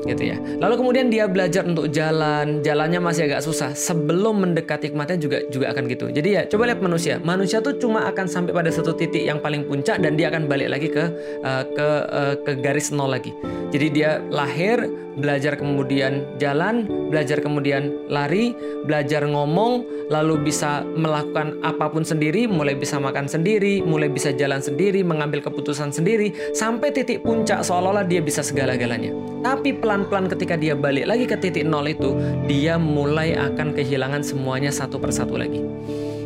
gitu 0.06 0.24
ya. 0.34 0.38
Lalu 0.38 0.74
kemudian 0.78 1.08
dia 1.10 1.26
belajar 1.26 1.66
untuk 1.66 1.90
jalan, 1.90 2.62
jalannya 2.62 3.00
masih 3.02 3.32
agak 3.32 3.42
susah. 3.42 3.74
Sebelum 3.74 4.44
mendekati 4.44 4.94
kematian 4.94 5.18
juga 5.18 5.42
juga 5.50 5.74
akan 5.74 5.84
gitu. 5.90 6.12
Jadi 6.14 6.30
ya 6.30 6.42
coba 6.46 6.70
lihat 6.70 6.82
manusia. 6.84 7.18
Manusia 7.24 7.64
tuh 7.64 7.80
cuma 7.82 8.06
akan 8.06 8.26
sampai 8.30 8.52
pada 8.54 8.70
satu 8.70 8.94
titik 8.94 9.24
yang 9.26 9.42
paling 9.42 9.66
puncak 9.66 9.98
dan 10.04 10.14
dia 10.20 10.30
akan 10.30 10.46
balik 10.46 10.70
lagi 10.70 10.88
ke 10.92 11.04
uh, 11.42 11.64
ke 11.66 11.88
uh, 12.12 12.36
ke 12.44 12.52
garis 12.62 12.94
nol 12.94 13.10
lagi. 13.10 13.34
Jadi 13.68 13.88
dia 13.92 14.24
lahir, 14.32 14.80
belajar 15.20 15.60
kemudian 15.60 16.24
jalan, 16.40 16.88
belajar 17.12 17.44
kemudian 17.44 18.08
lari, 18.08 18.56
belajar 18.88 19.28
ngomong, 19.28 19.84
lalu 20.08 20.40
bisa 20.48 20.88
melakukan 20.96 21.60
apa 21.68 21.92
pun 21.92 22.08
sendiri, 22.08 22.48
mulai 22.48 22.80
bisa 22.80 22.96
makan 22.96 23.28
sendiri, 23.28 23.84
mulai 23.84 24.08
bisa 24.08 24.32
jalan 24.32 24.64
sendiri, 24.64 25.04
mengambil 25.04 25.44
keputusan 25.44 25.92
sendiri, 25.92 26.32
sampai 26.56 26.96
titik 26.96 27.28
puncak 27.28 27.60
seolah-olah 27.66 28.08
dia 28.08 28.24
bisa 28.24 28.40
segala-galanya. 28.40 29.12
Tapi 29.44 29.76
pelan-pelan 29.88 30.28
ketika 30.28 30.60
dia 30.60 30.76
balik 30.76 31.08
lagi 31.08 31.24
ke 31.24 31.40
titik 31.40 31.64
nol 31.64 31.88
itu, 31.88 32.12
dia 32.44 32.76
mulai 32.76 33.40
akan 33.40 33.72
kehilangan 33.72 34.20
semuanya 34.20 34.68
satu 34.68 35.00
persatu 35.00 35.40
lagi. 35.40 35.64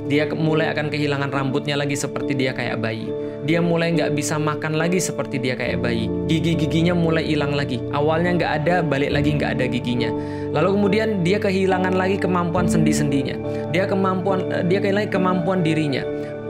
Dia 0.10 0.26
mulai 0.34 0.74
akan 0.74 0.90
kehilangan 0.90 1.30
rambutnya 1.30 1.78
lagi 1.78 1.94
seperti 1.94 2.34
dia 2.34 2.58
kayak 2.58 2.82
bayi 2.82 3.06
dia 3.42 3.58
mulai 3.58 3.90
nggak 3.98 4.14
bisa 4.14 4.38
makan 4.38 4.78
lagi 4.78 5.02
seperti 5.02 5.42
dia 5.42 5.58
kayak 5.58 5.82
bayi. 5.82 6.06
Gigi-giginya 6.30 6.94
mulai 6.94 7.26
hilang 7.26 7.58
lagi. 7.58 7.82
Awalnya 7.90 8.38
nggak 8.38 8.54
ada, 8.64 8.76
balik 8.86 9.10
lagi 9.10 9.34
nggak 9.34 9.58
ada 9.58 9.66
giginya. 9.66 10.14
Lalu 10.54 10.78
kemudian 10.78 11.10
dia 11.26 11.42
kehilangan 11.42 11.98
lagi 11.98 12.22
kemampuan 12.22 12.70
sendi-sendinya. 12.70 13.34
Dia 13.74 13.90
kemampuan, 13.90 14.46
eh, 14.54 14.64
dia 14.70 14.78
kehilangan 14.78 15.10
kemampuan 15.10 15.66
dirinya. 15.66 16.06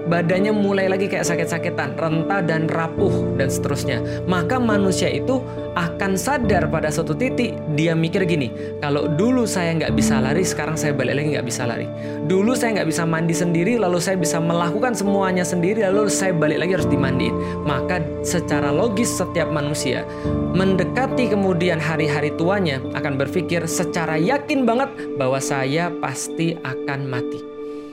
Badannya 0.08 0.53
mulai 0.55 0.89
lagi 0.89 1.05
kayak 1.12 1.27
sakit-sakitan, 1.27 1.98
rentah 2.00 2.41
dan 2.41 2.65
rapuh 2.72 3.38
dan 3.38 3.51
seterusnya. 3.51 4.01
Maka 4.25 4.58
manusia 4.58 5.12
itu 5.12 5.41
akan 5.77 6.20
sadar 6.20 6.67
pada 6.67 6.91
suatu 6.91 7.15
titik 7.15 7.55
dia 7.79 7.96
mikir 7.96 8.27
gini, 8.27 8.51
kalau 8.84 9.08
dulu 9.08 9.48
saya 9.48 9.72
nggak 9.77 9.93
bisa 9.96 10.20
lari, 10.20 10.43
sekarang 10.43 10.75
saya 10.75 10.91
balik 10.91 11.15
lagi 11.15 11.38
nggak 11.38 11.48
bisa 11.48 11.63
lari. 11.63 11.88
Dulu 12.27 12.51
saya 12.55 12.81
nggak 12.81 12.89
bisa 12.91 13.03
mandi 13.08 13.36
sendiri, 13.36 13.79
lalu 13.79 14.00
saya 14.03 14.20
bisa 14.20 14.39
melakukan 14.39 14.91
semuanya 14.91 15.48
sendiri, 15.48 15.84
lalu 15.88 16.12
saya 16.12 16.36
balik 16.36 16.60
lagi 16.60 16.75
harus 16.75 16.89
dimandiin. 16.91 17.36
Maka 17.63 18.03
secara 18.25 18.72
logis 18.72 19.12
setiap 19.15 19.48
manusia 19.51 20.03
mendekati 20.51 21.31
kemudian 21.31 21.79
hari-hari 21.79 22.36
tuanya 22.36 22.84
akan 22.91 23.15
berpikir 23.15 23.63
secara 23.65 24.20
yakin 24.20 24.67
banget 24.67 24.91
bahwa 25.15 25.39
saya 25.39 25.88
pasti 26.03 26.60
akan 26.60 27.08
mati 27.08 27.50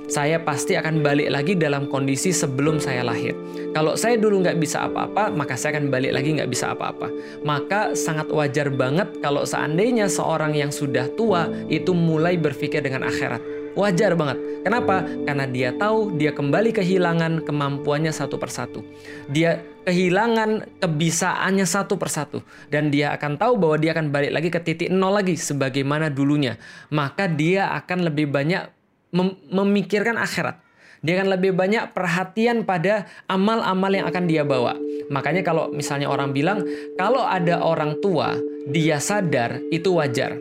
saya 0.08 0.40
pasti 0.40 0.72
akan 0.72 1.04
balik 1.04 1.28
lagi 1.28 1.52
dalam 1.52 1.86
kondisi 1.86 2.32
sebelum 2.32 2.80
saya 2.80 3.04
lahir. 3.04 3.36
Kalau 3.76 3.92
saya 3.94 4.16
dulu 4.16 4.40
nggak 4.40 4.56
bisa 4.56 4.88
apa-apa, 4.88 5.28
maka 5.28 5.54
saya 5.54 5.76
akan 5.76 5.92
balik 5.92 6.16
lagi 6.16 6.40
nggak 6.40 6.48
bisa 6.48 6.72
apa-apa. 6.72 7.12
Maka 7.44 7.92
sangat 7.92 8.32
wajar 8.32 8.72
banget 8.72 9.20
kalau 9.20 9.44
seandainya 9.44 10.08
seorang 10.08 10.56
yang 10.56 10.72
sudah 10.72 11.12
tua 11.12 11.52
itu 11.68 11.92
mulai 11.92 12.40
berpikir 12.40 12.80
dengan 12.80 13.04
akhirat. 13.04 13.44
Wajar 13.76 14.18
banget. 14.18 14.40
Kenapa? 14.66 15.06
Karena 15.22 15.46
dia 15.46 15.70
tahu 15.70 16.18
dia 16.18 16.34
kembali 16.34 16.74
kehilangan 16.74 17.46
kemampuannya 17.46 18.10
satu 18.10 18.34
persatu. 18.34 18.82
Dia 19.30 19.62
kehilangan 19.86 20.82
kebisaannya 20.82 21.62
satu 21.62 21.94
persatu. 21.94 22.42
Dan 22.66 22.90
dia 22.90 23.14
akan 23.14 23.38
tahu 23.38 23.54
bahwa 23.54 23.76
dia 23.78 23.94
akan 23.94 24.10
balik 24.10 24.32
lagi 24.34 24.48
ke 24.50 24.58
titik 24.58 24.90
nol 24.90 25.14
lagi 25.14 25.38
sebagaimana 25.38 26.10
dulunya. 26.10 26.58
Maka 26.90 27.30
dia 27.30 27.70
akan 27.76 28.10
lebih 28.10 28.26
banyak 28.32 28.77
mem 29.14 29.36
memikirkan 29.48 30.16
akhirat. 30.16 30.60
Dia 30.98 31.22
akan 31.22 31.38
lebih 31.38 31.54
banyak 31.54 31.94
perhatian 31.94 32.66
pada 32.66 33.06
amal-amal 33.30 33.92
yang 33.94 34.06
akan 34.10 34.24
dia 34.26 34.42
bawa. 34.42 34.74
Makanya 35.14 35.46
kalau 35.46 35.70
misalnya 35.70 36.10
orang 36.10 36.34
bilang, 36.34 36.66
kalau 36.98 37.22
ada 37.22 37.62
orang 37.62 38.02
tua, 38.02 38.34
dia 38.66 38.98
sadar, 38.98 39.62
itu 39.70 39.94
wajar. 39.94 40.34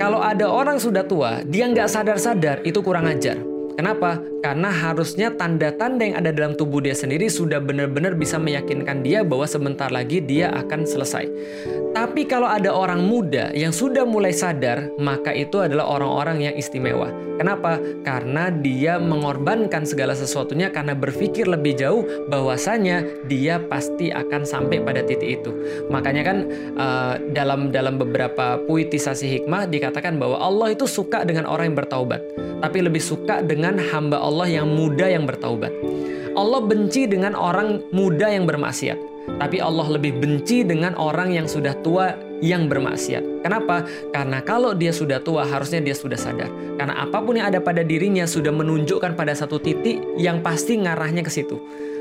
Kalau 0.00 0.24
ada 0.24 0.50
orang 0.50 0.82
sudah 0.82 1.06
tua, 1.06 1.46
dia 1.46 1.70
nggak 1.70 1.86
sadar-sadar, 1.86 2.66
itu 2.66 2.82
kurang 2.82 3.06
ajar. 3.06 3.49
Kenapa? 3.80 4.20
Karena 4.44 4.68
harusnya 4.68 5.32
tanda-tanda 5.32 6.04
yang 6.04 6.20
ada 6.20 6.36
dalam 6.36 6.52
tubuh 6.52 6.84
dia 6.84 6.92
sendiri 6.92 7.32
sudah 7.32 7.64
benar-benar 7.64 8.12
bisa 8.12 8.36
meyakinkan 8.36 9.00
dia 9.00 9.24
bahwa 9.24 9.48
sebentar 9.48 9.88
lagi 9.88 10.20
dia 10.20 10.52
akan 10.52 10.84
selesai. 10.84 11.24
Tapi 11.96 12.28
kalau 12.28 12.44
ada 12.44 12.76
orang 12.76 13.00
muda 13.00 13.48
yang 13.56 13.72
sudah 13.72 14.04
mulai 14.04 14.36
sadar, 14.36 14.92
maka 15.00 15.32
itu 15.32 15.64
adalah 15.64 15.88
orang-orang 15.96 16.52
yang 16.52 16.54
istimewa. 16.60 17.08
Kenapa? 17.40 17.80
Karena 18.04 18.52
dia 18.52 19.00
mengorbankan 19.00 19.88
segala 19.88 20.12
sesuatunya 20.12 20.68
karena 20.68 20.92
berpikir 20.92 21.48
lebih 21.48 21.80
jauh 21.80 22.04
bahwasanya 22.28 23.00
dia 23.32 23.64
pasti 23.64 24.12
akan 24.12 24.44
sampai 24.44 24.84
pada 24.84 25.00
titik 25.00 25.40
itu. 25.40 25.56
Makanya 25.88 26.20
kan 26.20 26.38
uh, 26.76 27.16
dalam 27.32 27.72
dalam 27.72 27.96
beberapa 27.96 28.60
puitisasi 28.68 29.40
hikmah 29.40 29.72
dikatakan 29.72 30.20
bahwa 30.20 30.36
Allah 30.36 30.76
itu 30.76 30.84
suka 30.84 31.24
dengan 31.24 31.48
orang 31.48 31.72
yang 31.72 31.80
bertaubat, 31.80 32.20
tapi 32.60 32.84
lebih 32.84 33.00
suka 33.00 33.40
dengan 33.40 33.80
hamba 33.80 34.20
Allah 34.20 34.46
yang 34.48 34.68
muda 34.68 35.08
yang 35.08 35.24
bertaubat. 35.24 35.72
Allah 36.38 36.60
benci 36.62 37.10
dengan 37.10 37.34
orang 37.34 37.82
muda 37.90 38.30
yang 38.30 38.46
bermaksiat. 38.46 39.10
Tapi 39.40 39.62
Allah 39.62 39.86
lebih 39.96 40.18
benci 40.20 40.66
dengan 40.66 40.94
orang 40.98 41.32
yang 41.34 41.46
sudah 41.46 41.74
tua 41.80 42.14
yang 42.40 42.66
bermaksiat. 42.66 43.44
Kenapa? 43.44 43.84
Karena 44.10 44.40
kalau 44.42 44.72
dia 44.72 44.90
sudah 44.90 45.20
tua, 45.20 45.44
harusnya 45.44 45.80
dia 45.80 45.94
sudah 45.94 46.16
sadar. 46.16 46.48
Karena 46.76 47.04
apa 47.04 47.20
pun 47.20 47.36
yang 47.36 47.52
ada 47.52 47.60
pada 47.60 47.84
dirinya 47.84 48.24
sudah 48.24 48.50
menunjukkan 48.50 49.14
pada 49.14 49.36
satu 49.36 49.60
titik 49.60 50.00
yang 50.16 50.40
pasti 50.40 50.80
ngarahnya 50.80 51.24
ke 51.24 51.30
situ. 51.32 51.60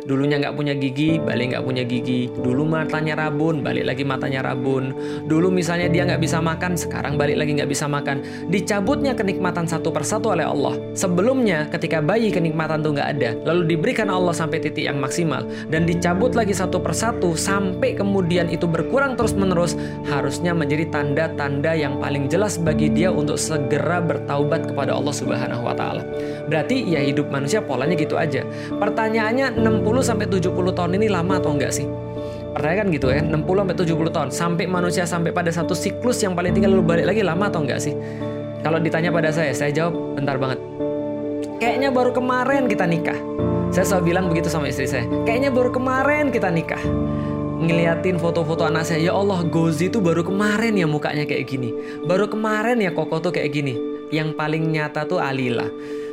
Dulunya 0.09 0.41
nggak 0.41 0.57
punya 0.57 0.73
gigi, 0.73 1.21
balik 1.21 1.53
nggak 1.53 1.61
punya 1.61 1.85
gigi. 1.85 2.33
Dulu 2.33 2.65
matanya 2.65 3.13
rabun, 3.13 3.61
balik 3.61 3.85
lagi 3.85 4.01
matanya 4.01 4.41
rabun. 4.41 4.89
Dulu 5.29 5.53
misalnya 5.53 5.85
dia 5.85 6.01
nggak 6.09 6.17
bisa 6.17 6.41
makan, 6.41 6.73
sekarang 6.73 7.13
balik 7.13 7.37
lagi 7.37 7.53
nggak 7.53 7.69
bisa 7.69 7.85
makan. 7.85 8.25
Dicabutnya 8.49 9.13
kenikmatan 9.13 9.69
satu 9.69 9.93
persatu 9.93 10.33
oleh 10.33 10.49
Allah. 10.49 10.81
Sebelumnya 10.97 11.69
ketika 11.69 12.01
bayi 12.01 12.33
kenikmatan 12.33 12.81
tuh 12.81 12.97
nggak 12.97 13.09
ada, 13.21 13.37
lalu 13.45 13.77
diberikan 13.77 14.09
Allah 14.09 14.33
sampai 14.33 14.57
titik 14.57 14.89
yang 14.89 14.97
maksimal 14.97 15.45
dan 15.69 15.85
dicabut 15.85 16.33
lagi 16.33 16.57
satu 16.57 16.81
persatu 16.81 17.37
sampai 17.37 17.93
kemudian 17.93 18.49
itu 18.49 18.65
berkurang 18.65 19.13
terus 19.13 19.37
menerus 19.37 19.77
harusnya 20.09 20.57
menjadi 20.57 20.89
tanda-tanda 20.89 21.77
yang 21.77 22.01
paling 22.01 22.25
jelas 22.25 22.57
bagi 22.57 22.89
dia 22.89 23.13
untuk 23.13 23.37
segera 23.37 24.01
bertaubat 24.01 24.73
kepada 24.73 24.97
Allah 24.97 25.13
Subhanahu 25.13 25.69
wa 25.69 25.77
taala. 25.77 26.01
Berarti 26.49 26.81
ya 26.81 27.05
hidup 27.05 27.29
manusia 27.29 27.61
polanya 27.61 27.93
gitu 27.93 28.17
aja. 28.17 28.41
Pertanyaannya 28.73 29.61
60 29.61 29.98
sampai 30.01 30.25
70 30.27 30.51
tahun 30.51 30.91
ini 30.99 31.07
lama 31.11 31.37
atau 31.37 31.55
enggak 31.55 31.71
sih? 31.71 31.85
Pertanyaan 32.55 32.79
kan 32.81 32.87
gitu 32.89 33.07
ya, 33.13 33.21
60 33.21 33.45
sampai 33.45 33.75
70 33.77 34.15
tahun 34.15 34.29
sampai 34.33 34.65
manusia 34.65 35.03
sampai 35.05 35.31
pada 35.31 35.53
satu 35.53 35.77
siklus 35.77 36.19
yang 36.25 36.33
paling 36.33 36.51
tinggal 36.51 36.73
lalu 36.73 36.83
balik 36.83 37.05
lagi 37.13 37.21
lama 37.21 37.47
atau 37.47 37.61
enggak 37.61 37.79
sih? 37.79 37.93
Kalau 38.59 38.81
ditanya 38.81 39.13
pada 39.13 39.31
saya, 39.31 39.55
saya 39.55 39.71
jawab 39.71 40.19
bentar 40.19 40.35
banget. 40.35 40.59
Kayaknya 41.59 41.89
baru 41.91 42.11
kemarin 42.11 42.67
kita 42.67 42.83
nikah. 42.87 43.19
Saya 43.69 43.85
selalu 43.85 44.03
bilang 44.11 44.25
begitu 44.27 44.49
sama 44.49 44.67
istri 44.67 44.89
saya. 44.89 45.05
Kayaknya 45.23 45.53
baru 45.53 45.69
kemarin 45.71 46.33
kita 46.33 46.49
nikah 46.49 46.81
ngeliatin 47.59 48.15
foto-foto 48.15 48.63
anak 48.63 48.87
saya 48.87 49.11
ya 49.11 49.13
Allah 49.13 49.43
Gozi 49.43 49.91
itu 49.91 49.99
baru 49.99 50.23
kemarin 50.23 50.79
ya 50.79 50.87
mukanya 50.87 51.27
kayak 51.27 51.43
gini 51.43 51.75
baru 52.07 52.31
kemarin 52.31 52.79
ya 52.79 52.95
Koko 52.95 53.19
tuh 53.19 53.35
kayak 53.35 53.51
gini 53.51 53.75
yang 54.15 54.31
paling 54.31 54.71
nyata 54.71 55.03
tuh 55.03 55.19
Alila 55.19 55.67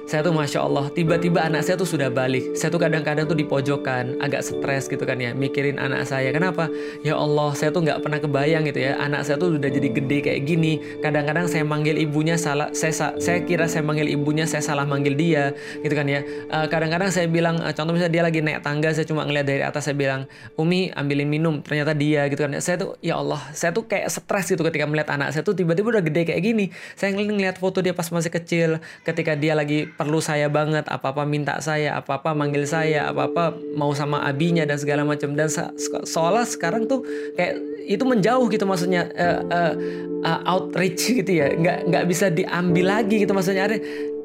saya 0.06 0.22
tuh 0.22 0.30
masya 0.30 0.62
Allah 0.62 0.86
tiba-tiba 0.94 1.42
anak 1.42 1.66
saya 1.66 1.74
tuh 1.74 1.90
sudah 1.90 2.06
balik. 2.14 2.54
Saya 2.54 2.70
tuh 2.70 2.78
kadang-kadang 2.78 3.26
tuh 3.26 3.34
di 3.34 3.42
pojokan 3.42 4.22
agak 4.22 4.46
stres 4.46 4.86
gitu 4.86 5.02
kan 5.02 5.18
ya 5.18 5.34
mikirin 5.34 5.82
anak 5.82 6.06
saya. 6.06 6.30
Kenapa? 6.30 6.70
Ya 7.02 7.18
Allah 7.18 7.50
saya 7.58 7.74
tuh 7.74 7.82
nggak 7.82 8.06
pernah 8.06 8.22
kebayang 8.22 8.70
gitu 8.70 8.86
ya 8.86 8.94
anak 9.02 9.26
saya 9.26 9.34
tuh 9.34 9.58
udah 9.58 9.66
jadi 9.66 9.88
gede 9.90 10.18
kayak 10.22 10.40
gini. 10.46 10.78
Kadang-kadang 11.02 11.50
saya 11.50 11.66
manggil 11.66 11.98
ibunya 11.98 12.38
salah 12.38 12.70
saya 12.70 13.18
saya 13.18 13.42
kira 13.42 13.66
saya 13.66 13.82
manggil 13.82 14.06
ibunya 14.06 14.46
saya 14.46 14.62
salah 14.62 14.86
manggil 14.86 15.18
dia 15.18 15.50
gitu 15.82 15.98
kan 15.98 16.06
ya. 16.06 16.22
Uh, 16.54 16.70
kadang-kadang 16.70 17.10
saya 17.10 17.26
bilang 17.26 17.58
uh, 17.58 17.74
contoh 17.74 17.90
misalnya 17.90 18.14
dia 18.14 18.22
lagi 18.22 18.38
naik 18.46 18.62
tangga 18.62 18.94
saya 18.94 19.10
cuma 19.10 19.26
ngeliat 19.26 19.42
dari 19.42 19.66
atas 19.66 19.90
saya 19.90 19.98
bilang 19.98 20.30
Umi 20.54 20.94
ambilin 20.94 21.26
minum. 21.26 21.58
Ternyata 21.66 21.98
dia 21.98 22.30
gitu 22.30 22.46
kan 22.46 22.54
ya. 22.54 22.62
Saya 22.62 22.78
tuh 22.78 22.94
ya 23.02 23.18
Allah 23.18 23.42
saya 23.58 23.74
tuh 23.74 23.90
kayak 23.90 24.06
stres 24.06 24.54
gitu 24.54 24.62
ketika 24.62 24.86
melihat 24.86 25.18
anak 25.18 25.34
saya 25.34 25.42
tuh 25.42 25.58
tiba-tiba 25.58 25.98
udah 25.98 26.04
gede 26.06 26.30
kayak 26.30 26.42
gini. 26.46 26.70
Saya 26.94 27.10
ngeliat 27.10 27.58
foto 27.58 27.82
dia 27.82 27.90
pas 27.90 28.06
masih 28.06 28.30
kecil 28.30 28.78
ketika 29.02 29.34
dia 29.34 29.58
lagi 29.58 29.95
perlu 29.96 30.20
saya 30.20 30.46
banget 30.52 30.84
apa-apa 30.86 31.24
minta 31.24 31.56
saya 31.64 31.96
apa-apa 31.98 32.36
manggil 32.36 32.68
saya 32.68 33.08
apa-apa 33.10 33.56
mau 33.74 33.90
sama 33.96 34.22
abinya 34.28 34.62
dan 34.68 34.76
segala 34.76 35.02
macam. 35.02 35.32
Dan 35.32 35.48
seolah 36.04 36.44
sekarang 36.44 36.84
tuh 36.84 37.02
kayak 37.34 37.56
itu 37.88 38.04
menjauh 38.04 38.46
gitu 38.52 38.68
maksudnya 38.68 39.08
uh, 39.16 39.40
uh, 39.48 39.72
uh, 40.22 40.40
outreach 40.46 41.16
gitu 41.16 41.32
ya. 41.32 41.56
Nggak 41.56 41.78
nggak 41.88 42.04
bisa 42.06 42.28
diambil 42.28 43.00
lagi 43.00 43.24
gitu 43.24 43.32
maksudnya. 43.32 43.72
Ada 43.72 43.76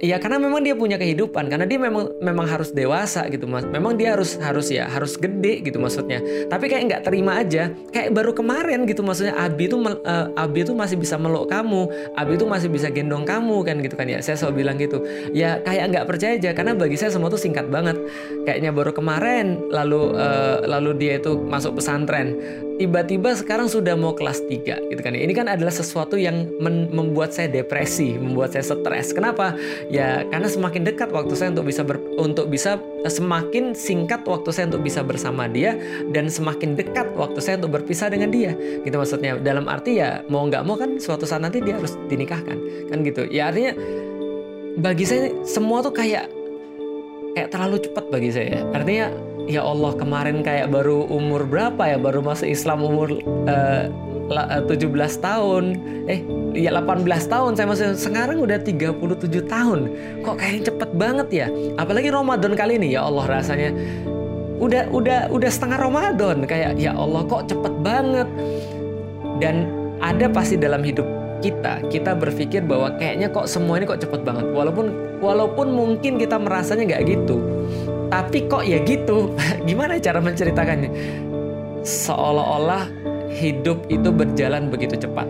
ya 0.01 0.17
karena 0.17 0.41
memang 0.41 0.65
dia 0.65 0.73
punya 0.73 0.97
kehidupan 0.97 1.47
karena 1.47 1.69
dia 1.69 1.77
memang 1.77 2.17
memang 2.17 2.49
harus 2.49 2.73
dewasa 2.73 3.29
gitu 3.29 3.45
mas. 3.45 3.63
Memang 3.69 3.93
dia 3.95 4.17
harus 4.17 4.35
harus 4.41 4.73
ya 4.73 4.89
harus 4.89 5.15
gede 5.15 5.61
gitu 5.61 5.77
maksudnya. 5.77 6.19
Tapi 6.49 6.65
kayak 6.67 6.83
nggak 6.89 7.01
terima 7.05 7.37
aja. 7.39 7.69
Kayak 7.93 8.17
baru 8.17 8.33
kemarin 8.33 8.89
gitu 8.89 9.05
maksudnya 9.05 9.37
Abi 9.37 9.69
tuh 9.69 9.79
uh, 9.85 10.33
Abi 10.33 10.65
tuh 10.65 10.73
masih 10.73 10.97
bisa 10.97 11.15
meluk 11.21 11.47
kamu 11.53 11.87
Abi 12.17 12.35
tuh 12.41 12.49
masih 12.49 12.67
bisa 12.67 12.89
gendong 12.89 13.23
kamu 13.23 13.61
kan 13.61 13.77
gitu 13.79 13.93
kan 13.93 14.09
ya. 14.09 14.19
Saya 14.25 14.41
selalu 14.41 14.65
bilang 14.65 14.75
gitu. 14.81 15.05
Ya 15.31 15.61
kayak 15.61 15.93
nggak 15.93 16.05
percaya 16.09 16.35
aja 16.35 16.51
karena 16.57 16.73
bagi 16.73 16.97
saya 16.97 17.13
semua 17.13 17.29
tuh 17.29 17.39
singkat 17.39 17.69
banget. 17.69 17.95
Kayaknya 18.49 18.73
baru 18.73 18.91
kemarin 18.91 19.61
lalu 19.69 20.17
uh, 20.17 20.65
lalu 20.65 20.97
dia 20.97 21.21
itu 21.21 21.37
masuk 21.37 21.77
pesantren 21.77 22.33
tiba-tiba 22.81 23.37
sekarang 23.37 23.69
sudah 23.69 23.93
mau 23.93 24.17
kelas 24.17 24.41
3 24.49 24.89
gitu 24.89 25.01
kan 25.05 25.13
ya. 25.13 25.21
Ini 25.21 25.33
kan 25.37 25.45
adalah 25.45 25.69
sesuatu 25.69 26.17
yang 26.17 26.49
membuat 26.89 27.29
saya 27.29 27.45
depresi, 27.45 28.17
membuat 28.17 28.57
saya 28.57 28.65
stres. 28.65 29.13
Kenapa? 29.13 29.53
Ya 29.93 30.25
karena 30.33 30.49
semakin 30.49 30.81
dekat 30.81 31.13
waktu 31.13 31.37
saya 31.37 31.53
untuk 31.53 31.69
bisa 31.69 31.85
ber, 31.85 32.01
untuk 32.17 32.49
bisa 32.49 32.81
eh, 33.05 33.13
semakin 33.13 33.77
singkat 33.77 34.25
waktu 34.25 34.49
saya 34.49 34.73
untuk 34.73 34.81
bisa 34.81 35.05
bersama 35.05 35.45
dia 35.45 35.77
dan 36.09 36.25
semakin 36.25 36.73
dekat 36.73 37.13
waktu 37.13 37.37
saya 37.37 37.61
untuk 37.61 37.77
berpisah 37.77 38.09
dengan 38.09 38.33
dia. 38.33 38.57
Gitu 38.81 38.97
maksudnya. 38.97 39.37
Dalam 39.37 39.69
arti 39.69 40.01
ya 40.01 40.25
mau 40.25 40.49
nggak 40.49 40.65
mau 40.65 40.73
kan 40.73 40.97
suatu 40.97 41.29
saat 41.29 41.45
nanti 41.45 41.61
dia 41.61 41.77
harus 41.77 41.93
dinikahkan. 42.09 42.57
Kan 42.89 43.05
gitu. 43.05 43.29
Ya 43.29 43.53
artinya 43.53 43.77
bagi 44.81 45.05
saya 45.05 45.29
semua 45.45 45.85
tuh 45.85 45.93
kayak 45.93 46.25
kayak 47.37 47.53
terlalu 47.53 47.77
cepat 47.77 48.05
bagi 48.09 48.33
saya. 48.33 48.65
Artinya 48.73 49.30
ya 49.49 49.61
Allah 49.65 49.91
kemarin 49.97 50.45
kayak 50.45 50.69
baru 50.69 51.07
umur 51.09 51.45
berapa 51.47 51.81
ya? 51.87 51.97
Baru 51.97 52.21
masuk 52.21 52.49
Islam 52.49 52.85
umur 52.85 53.17
uh, 53.47 53.85
17 54.31 54.87
tahun. 55.19 55.63
Eh 56.07 56.19
ya 56.55 56.71
18 56.75 57.03
tahun. 57.27 57.51
Saya 57.57 57.67
masih 57.67 57.87
sekarang 57.97 58.39
udah 58.39 58.61
37 58.61 58.97
tahun. 59.47 59.79
Kok 60.23 60.35
kayaknya 60.39 60.61
cepet 60.71 60.89
banget 60.95 61.27
ya? 61.29 61.47
Apalagi 61.75 62.09
Ramadan 62.09 62.53
kali 62.55 62.79
ini. 62.79 62.95
Ya 62.95 63.03
Allah 63.03 63.27
rasanya 63.27 63.75
udah 64.61 64.87
udah 64.93 65.19
udah 65.33 65.49
setengah 65.51 65.79
Ramadan. 65.81 66.47
Kayak 66.47 66.79
ya 66.79 66.95
Allah 66.95 67.21
kok 67.27 67.51
cepet 67.51 67.73
banget? 67.83 68.27
Dan 69.41 69.67
ada 70.01 70.29
pasti 70.29 70.55
dalam 70.57 70.81
hidup 70.85 71.05
kita 71.41 71.81
kita 71.89 72.13
berpikir 72.13 72.61
bahwa 72.61 72.93
kayaknya 73.01 73.33
kok 73.33 73.49
semua 73.49 73.81
ini 73.81 73.89
kok 73.89 73.99
cepet 73.99 74.21
banget. 74.21 74.45
Walaupun 74.53 74.93
walaupun 75.19 75.67
mungkin 75.73 76.15
kita 76.21 76.37
merasanya 76.39 76.87
nggak 76.87 77.03
gitu 77.09 77.37
Tapi 78.11 78.51
kok 78.51 78.67
ya 78.67 78.83
gitu? 78.83 79.31
Gimana 79.67 79.95
cara 79.97 80.19
menceritakannya? 80.19 80.91
Seolah-olah 81.81 82.91
hidup 83.31 83.87
itu 83.87 84.11
berjalan 84.11 84.67
begitu 84.67 84.99
cepat. 84.99 85.25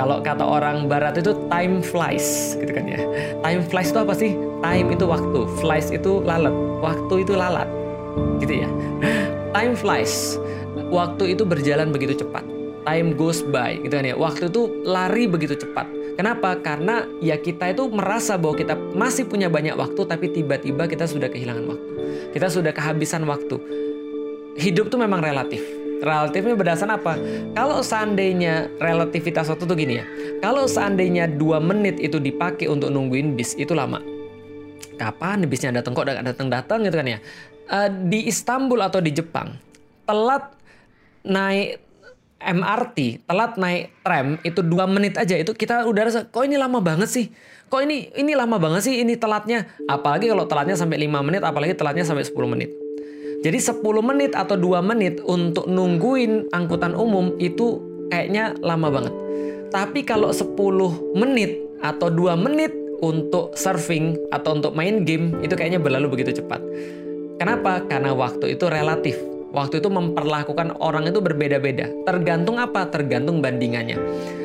Kalau 0.00 0.24
kata 0.24 0.40
orang 0.40 0.88
barat 0.88 1.20
itu 1.20 1.36
time 1.52 1.84
flies 1.84 2.56
gitu 2.56 2.72
kan 2.72 2.88
ya. 2.88 3.04
Time 3.44 3.60
flies 3.68 3.92
itu 3.92 4.00
apa 4.00 4.14
sih? 4.16 4.32
Time 4.64 4.88
itu 4.96 5.04
waktu, 5.04 5.40
flies 5.60 5.92
itu 5.92 6.24
lalat. 6.24 6.56
Waktu 6.80 7.28
itu 7.28 7.36
lalat. 7.36 7.68
Gitu 8.40 8.64
ya. 8.64 8.68
Time 9.56 9.76
flies. 9.76 10.40
Waktu 10.88 11.36
itu 11.36 11.44
berjalan 11.44 11.92
begitu 11.92 12.24
cepat. 12.24 12.42
Time 12.88 13.12
goes 13.12 13.44
by 13.44 13.76
gitu 13.84 13.92
kan 13.92 14.08
ya. 14.08 14.16
Waktu 14.16 14.48
itu 14.48 14.72
lari 14.88 15.28
begitu 15.28 15.52
cepat 15.52 16.00
Kenapa? 16.20 16.52
Karena 16.60 17.08
ya 17.24 17.40
kita 17.40 17.72
itu 17.72 17.88
merasa 17.88 18.36
bahwa 18.36 18.52
kita 18.52 18.76
masih 18.92 19.24
punya 19.24 19.48
banyak 19.48 19.72
waktu 19.72 20.04
tapi 20.04 20.28
tiba-tiba 20.28 20.84
kita 20.84 21.08
sudah 21.08 21.32
kehilangan 21.32 21.64
waktu. 21.64 21.89
Kita 22.30 22.46
sudah 22.50 22.72
kehabisan 22.74 23.24
waktu. 23.26 23.56
Hidup 24.60 24.90
tuh 24.92 25.00
memang 25.00 25.22
relatif. 25.22 25.62
Relatifnya 26.00 26.56
berdasarkan 26.56 26.96
apa? 26.96 27.14
Kalau 27.52 27.84
seandainya 27.84 28.72
relativitas 28.80 29.52
waktu 29.52 29.64
tuh 29.68 29.76
gini 29.76 30.00
ya. 30.00 30.06
Kalau 30.40 30.64
seandainya 30.64 31.28
dua 31.28 31.60
menit 31.60 32.00
itu 32.00 32.16
dipakai 32.16 32.66
untuk 32.72 32.88
nungguin 32.88 33.36
bis 33.36 33.52
itu 33.60 33.76
lama. 33.76 34.00
Kapan 34.96 35.44
bisnya 35.48 35.76
datang 35.76 35.92
kok 35.92 36.08
datang-datang 36.08 36.88
gitu 36.88 36.96
kan 36.96 37.08
ya? 37.08 37.18
Uh, 37.70 37.88
di 38.08 38.26
Istanbul 38.26 38.82
atau 38.82 38.98
di 38.98 39.14
Jepang 39.14 39.54
telat 40.10 40.50
naik 41.22 41.78
MRT 42.40 43.28
telat 43.28 43.60
naik 43.60 43.92
tram 44.00 44.40
itu 44.40 44.64
dua 44.64 44.88
menit 44.88 45.20
aja 45.20 45.36
itu 45.36 45.52
kita 45.52 45.84
udah 45.84 46.02
rasa 46.08 46.20
kok 46.24 46.40
ini 46.42 46.56
lama 46.56 46.80
banget 46.80 47.08
sih? 47.12 47.26
Kok 47.68 47.80
ini 47.84 48.10
ini 48.16 48.32
lama 48.32 48.56
banget 48.56 48.90
sih 48.90 48.98
ini 48.98 49.14
telatnya? 49.14 49.68
Apalagi 49.86 50.26
kalau 50.26 50.48
telatnya 50.48 50.74
sampai 50.74 51.06
5 51.06 51.22
menit 51.22 51.46
apalagi 51.46 51.78
telatnya 51.78 52.02
sampai 52.02 52.26
10 52.26 52.34
menit. 52.50 52.72
Jadi 53.40 53.56
10 53.56 53.80
menit 54.02 54.32
atau 54.36 54.58
dua 54.58 54.84
menit 54.84 55.22
untuk 55.24 55.64
nungguin 55.70 56.52
angkutan 56.52 56.92
umum 56.92 57.36
itu 57.40 57.80
kayaknya 58.10 58.58
lama 58.60 58.90
banget. 58.90 59.14
Tapi 59.70 60.02
kalau 60.02 60.34
10 60.34 60.50
menit 61.14 61.56
atau 61.80 62.10
dua 62.10 62.36
menit 62.36 62.74
untuk 63.00 63.56
surfing 63.56 64.18
atau 64.28 64.60
untuk 64.60 64.76
main 64.76 65.08
game 65.08 65.40
itu 65.40 65.56
kayaknya 65.56 65.80
berlalu 65.80 66.20
begitu 66.20 66.42
cepat. 66.42 66.60
Kenapa? 67.40 67.80
Karena 67.88 68.12
waktu 68.12 68.58
itu 68.58 68.68
relatif 68.68 69.16
Waktu 69.50 69.82
itu 69.82 69.90
memperlakukan 69.90 70.78
orang 70.78 71.10
itu 71.10 71.18
berbeda-beda. 71.18 71.90
Tergantung 72.06 72.62
apa? 72.62 72.86
Tergantung 72.86 73.42
bandingannya. 73.42 73.98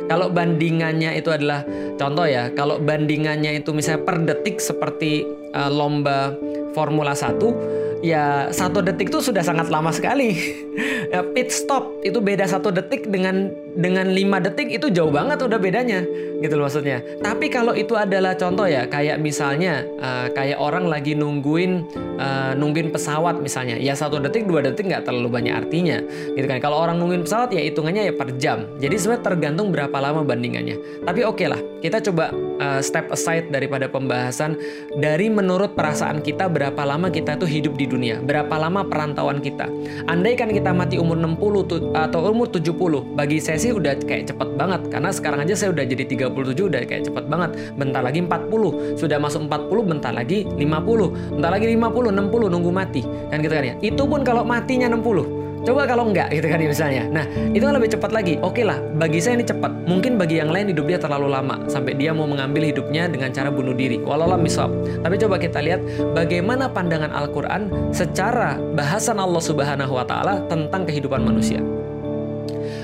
Kalau 0.10 0.34
bandingannya 0.34 1.18
itu 1.18 1.30
adalah 1.30 1.62
contoh 1.98 2.26
ya, 2.26 2.50
kalau 2.54 2.82
bandingannya 2.82 3.62
itu 3.62 3.74
misalnya 3.74 4.02
per 4.06 4.18
detik 4.26 4.58
seperti 4.58 5.26
uh, 5.54 5.70
lomba 5.70 6.34
Formula 6.74 7.14
1, 7.14 8.02
ya 8.06 8.50
satu 8.50 8.82
detik 8.82 9.10
itu 9.14 9.22
sudah 9.22 9.46
sangat 9.46 9.70
lama 9.70 9.94
sekali. 9.94 10.34
ya, 11.14 11.22
pit 11.34 11.54
stop 11.54 12.02
itu 12.02 12.18
beda 12.22 12.50
satu 12.50 12.74
detik 12.74 13.10
dengan 13.10 13.50
dengan 13.76 14.08
lima 14.08 14.40
detik 14.40 14.72
itu 14.72 14.88
jauh 14.88 15.12
banget 15.12 15.44
udah 15.44 15.60
bedanya, 15.60 16.02
gitu 16.40 16.56
loh 16.56 16.72
maksudnya. 16.72 17.04
Tapi 17.20 17.52
kalau 17.52 17.76
itu 17.76 17.94
adalah 18.00 18.34
contoh 18.40 18.64
ya, 18.64 18.88
kayak 18.88 19.20
misalnya 19.20 19.84
uh, 20.00 20.32
kayak 20.32 20.56
orang 20.56 20.88
lagi 20.88 21.12
nungguin 21.12 21.84
uh, 22.16 22.56
nungguin 22.56 22.96
pesawat 22.96 23.44
misalnya, 23.44 23.76
ya 23.76 23.92
satu 23.92 24.24
detik 24.24 24.48
dua 24.48 24.64
detik 24.64 24.88
nggak 24.88 25.04
terlalu 25.04 25.28
banyak 25.28 25.54
artinya, 25.54 26.00
gitu 26.34 26.48
kan. 26.48 26.64
Kalau 26.64 26.80
orang 26.80 26.96
nungguin 27.04 27.28
pesawat 27.28 27.52
ya 27.52 27.62
hitungannya 27.62 28.08
ya 28.10 28.14
per 28.16 28.32
jam. 28.40 28.64
Jadi 28.80 28.96
sebenarnya 28.96 29.24
tergantung 29.28 29.68
berapa 29.76 29.98
lama 30.00 30.24
bandingannya. 30.24 31.04
Tapi 31.04 31.22
oke 31.28 31.36
okay 31.36 31.48
lah, 31.52 31.60
kita 31.84 32.00
coba 32.00 32.32
uh, 32.64 32.80
step 32.80 33.12
aside 33.12 33.52
daripada 33.52 33.92
pembahasan 33.92 34.56
dari 34.96 35.28
menurut 35.28 35.76
perasaan 35.76 36.24
kita 36.24 36.48
berapa 36.48 36.80
lama 36.88 37.12
kita 37.12 37.36
tuh 37.36 37.50
hidup 37.50 37.76
di 37.76 37.92
dunia, 37.92 38.24
berapa 38.24 38.56
lama 38.56 38.88
perantauan 38.88 39.44
kita. 39.44 39.68
Andaikan 40.08 40.48
kita 40.56 40.72
mati 40.72 40.96
umur 40.96 41.20
60 41.20 41.92
atau 41.92 42.20
umur 42.32 42.48
70, 42.48 43.20
bagi 43.20 43.44
saya 43.44 43.60
sih 43.66 43.74
udah 43.74 43.98
kayak 44.06 44.30
cepet 44.30 44.50
banget 44.54 44.82
karena 44.94 45.10
sekarang 45.10 45.40
aja 45.42 45.58
saya 45.58 45.74
udah 45.74 45.84
jadi 45.90 46.06
37 46.06 46.70
udah 46.70 46.82
kayak 46.86 47.04
cepet 47.10 47.26
banget. 47.26 47.52
Bentar 47.74 48.06
lagi 48.06 48.22
40, 48.22 48.94
sudah 48.94 49.18
masuk 49.18 49.50
40 49.50 49.90
bentar 49.90 50.14
lagi 50.14 50.46
50, 50.46 51.42
bentar 51.42 51.50
lagi 51.50 51.66
50, 51.74 52.14
60 52.14 52.54
nunggu 52.54 52.70
mati. 52.70 53.02
Kan 53.34 53.42
gitu 53.42 53.54
kan 53.58 53.66
ya. 53.66 53.76
Itu 53.82 54.06
pun 54.06 54.22
kalau 54.22 54.46
matinya 54.46 54.94
60. 54.94 55.46
Coba 55.66 55.90
kalau 55.90 56.14
enggak 56.14 56.30
gitu 56.30 56.46
kan 56.46 56.62
ya 56.62 56.70
misalnya. 56.70 57.04
Nah, 57.10 57.26
itu 57.50 57.66
kan 57.66 57.74
lebih 57.74 57.90
cepat 57.98 58.14
lagi. 58.14 58.38
Oke 58.46 58.62
lah, 58.62 58.78
bagi 59.02 59.18
saya 59.18 59.42
ini 59.42 59.50
cepat. 59.50 59.74
Mungkin 59.90 60.14
bagi 60.14 60.38
yang 60.38 60.54
lain 60.54 60.70
hidup 60.70 60.86
dia 60.86 61.02
terlalu 61.02 61.26
lama 61.26 61.66
sampai 61.66 61.98
dia 61.98 62.14
mau 62.14 62.30
mengambil 62.30 62.70
hidupnya 62.70 63.10
dengan 63.10 63.34
cara 63.34 63.50
bunuh 63.50 63.74
diri. 63.74 63.98
Walau 63.98 64.38
misal. 64.38 64.70
Tapi 65.02 65.18
coba 65.18 65.42
kita 65.42 65.66
lihat 65.66 65.82
bagaimana 66.14 66.70
pandangan 66.70 67.10
Al-Qur'an 67.10 67.90
secara 67.90 68.62
bahasan 68.78 69.18
Allah 69.18 69.42
Subhanahu 69.42 69.98
wa 69.98 70.06
taala 70.06 70.46
tentang 70.46 70.86
kehidupan 70.86 71.26
manusia. 71.26 71.66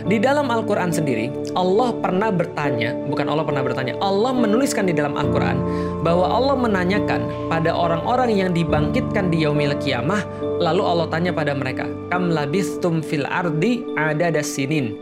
Di 0.01 0.17
dalam 0.17 0.49
Al-Quran 0.49 0.89
sendiri, 0.89 1.29
Allah 1.53 1.93
pernah 2.01 2.33
bertanya, 2.33 2.97
bukan 3.05 3.29
Allah 3.29 3.45
pernah 3.45 3.61
bertanya, 3.61 3.93
Allah 4.01 4.33
menuliskan 4.33 4.89
di 4.89 4.93
dalam 4.97 5.13
Al-Quran 5.13 5.57
bahwa 6.01 6.25
Allah 6.25 6.55
menanyakan 6.57 7.21
pada 7.47 7.69
orang-orang 7.69 8.33
yang 8.33 8.51
dibangkitkan 8.51 9.29
di 9.29 9.45
yaumil 9.45 9.77
kiamah, 9.77 10.25
lalu 10.57 10.81
Allah 10.81 11.07
tanya 11.07 11.31
pada 11.31 11.53
mereka, 11.53 11.85
Kam 12.09 12.33
labistum 12.33 13.05
fil 13.05 13.29
ardi 13.29 13.85
ada 13.97 14.41
sinin. 14.41 14.97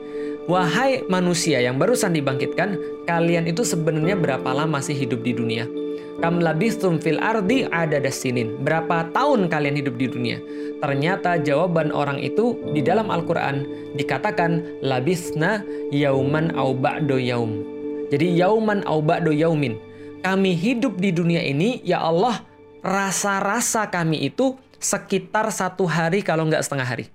Wahai 0.49 1.05
manusia 1.05 1.61
yang 1.61 1.77
barusan 1.77 2.11
dibangkitkan, 2.11 3.05
kalian 3.05 3.45
itu 3.45 3.61
sebenarnya 3.61 4.17
berapa 4.17 4.49
lama 4.49 4.81
sih 4.81 4.97
hidup 4.97 5.21
di 5.21 5.37
dunia? 5.37 5.78
Kam 6.19 6.43
labistum 6.43 6.99
fil 6.99 7.15
ardi 7.23 7.63
ada 7.71 7.95
dasinin. 7.95 8.59
Berapa 8.59 9.07
tahun 9.15 9.47
kalian 9.47 9.79
hidup 9.79 9.95
di 9.95 10.11
dunia? 10.11 10.37
Ternyata 10.83 11.39
jawaban 11.39 11.95
orang 11.95 12.19
itu 12.19 12.59
di 12.75 12.83
dalam 12.83 13.07
Al-Quran 13.07 13.63
dikatakan 13.95 14.83
labisna 14.83 15.63
yauman 15.95 16.51
au 16.59 16.75
ba'do 16.75 17.15
yaum. 17.15 17.63
Jadi 18.11 18.35
yauman 18.35 18.83
au 18.83 18.99
ba'do 18.99 19.31
yaumin. 19.31 19.79
Kami 20.19 20.59
hidup 20.59 20.99
di 20.99 21.15
dunia 21.15 21.39
ini, 21.39 21.79
ya 21.87 22.03
Allah, 22.03 22.43
rasa-rasa 22.83 23.87
kami 23.87 24.27
itu 24.27 24.59
sekitar 24.75 25.47
satu 25.55 25.87
hari 25.87 26.19
kalau 26.19 26.43
nggak 26.51 26.67
setengah 26.67 26.83
hari. 26.83 27.07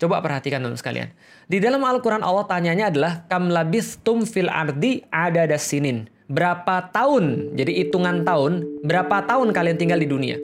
Coba 0.00 0.24
perhatikan 0.24 0.64
teman 0.64 0.80
sekalian. 0.80 1.12
Di 1.44 1.60
dalam 1.60 1.84
Al-Quran 1.84 2.24
Allah 2.24 2.48
tanyanya 2.48 2.88
adalah 2.88 3.28
kam 3.28 3.52
labistum 3.52 4.24
fil 4.24 4.48
ardi 4.48 5.04
ada 5.12 5.44
dasinin 5.44 6.15
berapa 6.26 6.90
tahun, 6.90 7.54
jadi 7.54 7.86
hitungan 7.86 8.26
tahun, 8.26 8.82
berapa 8.82 9.26
tahun 9.26 9.54
kalian 9.54 9.78
tinggal 9.78 9.98
di 10.02 10.08
dunia. 10.10 10.36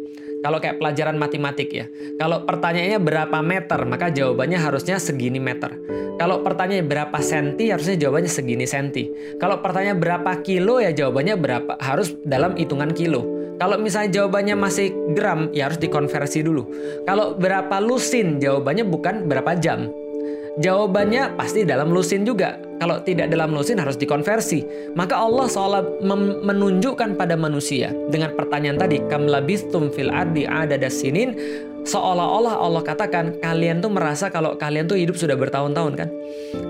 Kalau 0.42 0.58
kayak 0.58 0.82
pelajaran 0.82 1.22
matematik 1.22 1.70
ya. 1.70 1.86
Kalau 2.18 2.42
pertanyaannya 2.42 2.98
berapa 2.98 3.38
meter, 3.46 3.78
maka 3.86 4.10
jawabannya 4.10 4.58
harusnya 4.58 4.98
segini 4.98 5.38
meter. 5.38 5.70
Kalau 6.18 6.42
pertanyaannya 6.42 6.86
berapa 6.86 7.18
senti, 7.22 7.70
harusnya 7.70 7.94
jawabannya 7.94 8.30
segini 8.30 8.66
senti. 8.66 9.06
Kalau 9.38 9.62
pertanyaan 9.62 10.02
berapa 10.02 10.42
kilo, 10.42 10.82
ya 10.82 10.90
jawabannya 10.90 11.38
berapa 11.38 11.72
harus 11.78 12.14
dalam 12.26 12.58
hitungan 12.58 12.90
kilo. 12.90 13.22
Kalau 13.62 13.78
misalnya 13.78 14.18
jawabannya 14.18 14.58
masih 14.58 14.90
gram, 15.14 15.46
ya 15.54 15.70
harus 15.70 15.78
dikonversi 15.78 16.42
dulu. 16.42 16.66
Kalau 17.06 17.38
berapa 17.38 17.78
lusin, 17.78 18.42
jawabannya 18.42 18.82
bukan 18.82 19.30
berapa 19.30 19.54
jam. 19.62 19.86
Jawabannya 20.58 21.38
pasti 21.38 21.62
dalam 21.62 21.94
lusin 21.94 22.26
juga 22.26 22.58
kalau 22.82 22.98
tidak 23.06 23.30
dalam 23.30 23.54
lusin 23.54 23.78
harus 23.78 23.94
dikonversi. 23.94 24.90
Maka 24.98 25.22
Allah 25.22 25.46
seolah 25.46 26.02
menunjukkan 26.42 27.14
pada 27.14 27.38
manusia 27.38 27.94
dengan 28.10 28.34
pertanyaan 28.34 28.74
tadi, 28.74 28.98
kam 29.06 29.30
labistum 29.30 29.94
fil 29.94 30.10
ardi 30.10 30.42
adada 30.42 30.90
sinin, 30.90 31.38
seolah-olah 31.86 32.58
Allah 32.58 32.82
katakan 32.82 33.38
kalian 33.38 33.78
tuh 33.78 33.94
merasa 33.94 34.34
kalau 34.34 34.58
kalian 34.58 34.90
tuh 34.90 34.98
hidup 34.98 35.14
sudah 35.14 35.38
bertahun-tahun 35.38 35.92
kan. 35.94 36.08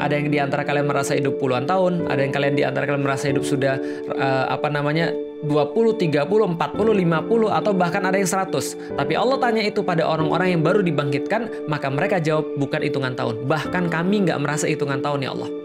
Ada 0.04 0.20
yang 0.20 0.28
di 0.28 0.36
antara 0.36 0.68
kalian 0.68 0.84
merasa 0.84 1.16
hidup 1.16 1.40
puluhan 1.40 1.64
tahun, 1.64 2.12
ada 2.12 2.20
yang 2.20 2.32
kalian 2.36 2.54
di 2.60 2.64
antara 2.68 2.84
kalian 2.84 3.08
merasa 3.08 3.32
hidup 3.32 3.48
sudah 3.48 3.80
uh, 4.12 4.52
apa 4.52 4.68
namanya 4.68 5.16
20, 5.48 5.96
30, 5.96 6.12
40, 6.12 6.60
50 6.60 7.58
atau 7.58 7.72
bahkan 7.72 8.04
ada 8.04 8.20
yang 8.20 8.28
100. 8.28 9.00
Tapi 9.00 9.14
Allah 9.16 9.40
tanya 9.40 9.64
itu 9.64 9.80
pada 9.80 10.04
orang-orang 10.04 10.60
yang 10.60 10.60
baru 10.60 10.84
dibangkitkan, 10.84 11.66
maka 11.72 11.88
mereka 11.88 12.20
jawab 12.20 12.52
bukan 12.60 12.84
hitungan 12.84 13.16
tahun. 13.16 13.48
Bahkan 13.48 13.88
kami 13.88 14.28
nggak 14.28 14.38
merasa 14.44 14.68
hitungan 14.68 15.00
tahun 15.00 15.24
ya 15.24 15.32
Allah. 15.32 15.61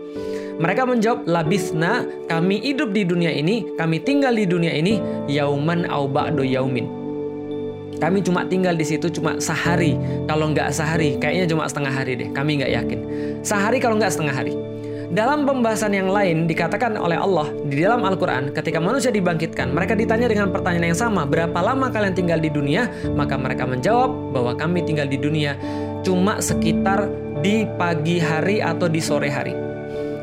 Mereka 0.57 0.89
menjawab, 0.89 1.29
labisna, 1.29 2.01
kami 2.25 2.57
hidup 2.65 2.89
di 2.89 3.05
dunia 3.05 3.29
ini, 3.29 3.61
kami 3.77 4.01
tinggal 4.01 4.33
di 4.33 4.49
dunia 4.49 4.73
ini, 4.73 4.97
yauman 5.29 5.85
au 5.85 6.09
ba'do 6.09 6.41
yaumin. 6.41 6.89
Kami 8.01 8.25
cuma 8.25 8.41
tinggal 8.45 8.73
di 8.73 8.81
situ 8.81 9.05
cuma 9.13 9.37
sehari. 9.37 9.93
Kalau 10.25 10.49
nggak 10.53 10.73
sehari, 10.73 11.17
kayaknya 11.21 11.45
cuma 11.49 11.69
setengah 11.69 11.93
hari 11.93 12.13
deh. 12.17 12.29
Kami 12.33 12.61
nggak 12.61 12.71
yakin. 12.73 12.99
Sehari 13.45 13.77
kalau 13.77 14.01
nggak 14.01 14.13
setengah 14.13 14.33
hari. 14.33 14.53
Dalam 15.07 15.45
pembahasan 15.45 15.93
yang 15.93 16.09
lain 16.09 16.49
dikatakan 16.49 16.97
oleh 16.99 17.15
Allah 17.15 17.47
di 17.69 17.79
dalam 17.79 18.03
Al-Quran 18.03 18.51
ketika 18.51 18.81
manusia 18.81 19.07
dibangkitkan 19.07 19.71
mereka 19.71 19.95
ditanya 19.95 20.27
dengan 20.27 20.51
pertanyaan 20.51 20.91
yang 20.91 20.99
sama 20.99 21.23
berapa 21.23 21.55
lama 21.63 21.87
kalian 21.87 22.11
tinggal 22.11 22.43
di 22.43 22.51
dunia 22.51 22.91
maka 23.15 23.39
mereka 23.39 23.63
menjawab 23.63 24.35
bahwa 24.35 24.59
kami 24.59 24.83
tinggal 24.83 25.07
di 25.07 25.15
dunia 25.15 25.55
cuma 26.03 26.43
sekitar 26.43 27.07
di 27.39 27.63
pagi 27.79 28.19
hari 28.19 28.59
atau 28.59 28.91
di 28.91 28.99
sore 28.99 29.31
hari 29.31 29.66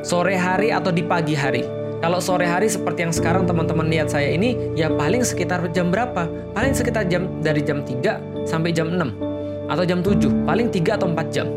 sore 0.05 0.37
hari 0.37 0.69
atau 0.69 0.93
di 0.93 1.01
pagi 1.01 1.33
hari. 1.33 1.65
Kalau 2.05 2.21
sore 2.21 2.45
hari 2.45 2.69
seperti 2.69 3.09
yang 3.09 3.15
sekarang 3.17 3.49
teman-teman 3.49 3.89
lihat 3.89 4.13
saya 4.13 4.29
ini, 4.29 4.77
ya 4.77 4.93
paling 4.93 5.25
sekitar 5.25 5.65
jam 5.73 5.89
berapa? 5.89 6.29
Paling 6.53 6.77
sekitar 6.77 7.09
jam 7.09 7.41
dari 7.41 7.65
jam 7.65 7.81
3 7.81 8.45
sampai 8.45 8.77
jam 8.77 8.93
6 8.93 9.01
atau 9.73 9.85
jam 9.89 10.05
7, 10.05 10.45
paling 10.45 10.69
3 10.69 11.01
atau 11.01 11.09
4 11.09 11.33
jam. 11.33 11.49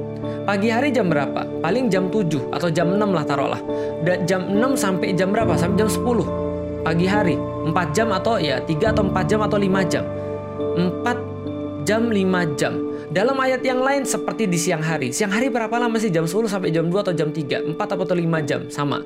Pagi 0.47 0.71
hari 0.71 0.95
jam 0.95 1.11
berapa? 1.11 1.43
Paling 1.59 1.91
jam 1.91 2.07
7 2.07 2.47
atau 2.55 2.71
jam 2.71 2.95
6 2.95 3.11
lah 3.11 3.27
taruhlah. 3.27 3.59
Dan 4.07 4.23
jam 4.23 4.47
6 4.47 4.79
sampai 4.79 5.11
jam 5.11 5.35
berapa? 5.35 5.51
Sampai 5.59 5.83
jam 5.83 5.91
10. 5.91 6.23
Pagi 6.87 7.03
hari 7.03 7.35
4 7.67 7.75
jam 7.91 8.15
atau 8.15 8.39
ya 8.39 8.63
3 8.63 8.95
atau 8.95 9.03
4 9.03 9.27
jam 9.27 9.43
atau 9.43 9.59
5 9.59 9.83
jam. 9.91 10.07
4 10.79 11.83
jam 11.83 12.07
5 12.07 12.47
jam. 12.55 12.86
Dalam 13.07 13.39
ayat 13.39 13.63
yang 13.63 13.79
lain 13.79 14.03
seperti 14.03 14.51
di 14.51 14.59
siang 14.59 14.83
hari. 14.83 15.15
Siang 15.15 15.31
hari 15.31 15.47
berapa 15.47 15.71
lama 15.79 15.95
sih? 15.95 16.11
Jam 16.11 16.27
10 16.27 16.51
sampai 16.51 16.75
jam 16.75 16.91
2 16.91 17.07
atau 17.07 17.15
jam 17.15 17.31
3? 17.31 17.63
4 17.63 17.79
atau 17.79 18.03
5 18.03 18.43
jam? 18.43 18.67
Sama. 18.67 18.99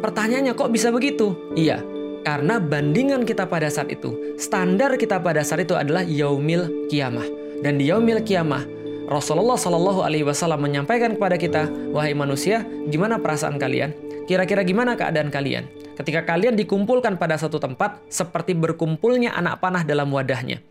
Pertanyaannya 0.00 0.56
kok 0.56 0.72
bisa 0.72 0.88
begitu? 0.88 1.36
Iya, 1.52 1.84
karena 2.24 2.56
bandingan 2.56 3.28
kita 3.28 3.44
pada 3.44 3.68
saat 3.68 3.92
itu, 3.92 4.36
standar 4.40 4.96
kita 4.96 5.20
pada 5.20 5.44
saat 5.44 5.68
itu 5.68 5.76
adalah 5.76 6.00
yaumil 6.00 6.88
kiamah. 6.88 7.28
Dan 7.60 7.76
di 7.76 7.92
yaumil 7.92 8.24
kiamah, 8.24 8.64
Rasulullah 9.04 9.60
Shallallahu 9.60 10.00
Alaihi 10.00 10.24
Wasallam 10.24 10.64
menyampaikan 10.64 11.12
kepada 11.12 11.36
kita, 11.36 11.68
wahai 11.92 12.16
manusia, 12.16 12.64
gimana 12.88 13.20
perasaan 13.20 13.60
kalian? 13.60 13.92
Kira-kira 14.24 14.64
gimana 14.64 14.96
keadaan 14.96 15.28
kalian? 15.28 15.68
Ketika 16.00 16.24
kalian 16.24 16.56
dikumpulkan 16.56 17.20
pada 17.20 17.36
satu 17.36 17.60
tempat, 17.60 18.00
seperti 18.08 18.56
berkumpulnya 18.56 19.36
anak 19.36 19.60
panah 19.60 19.84
dalam 19.84 20.08
wadahnya. 20.08 20.64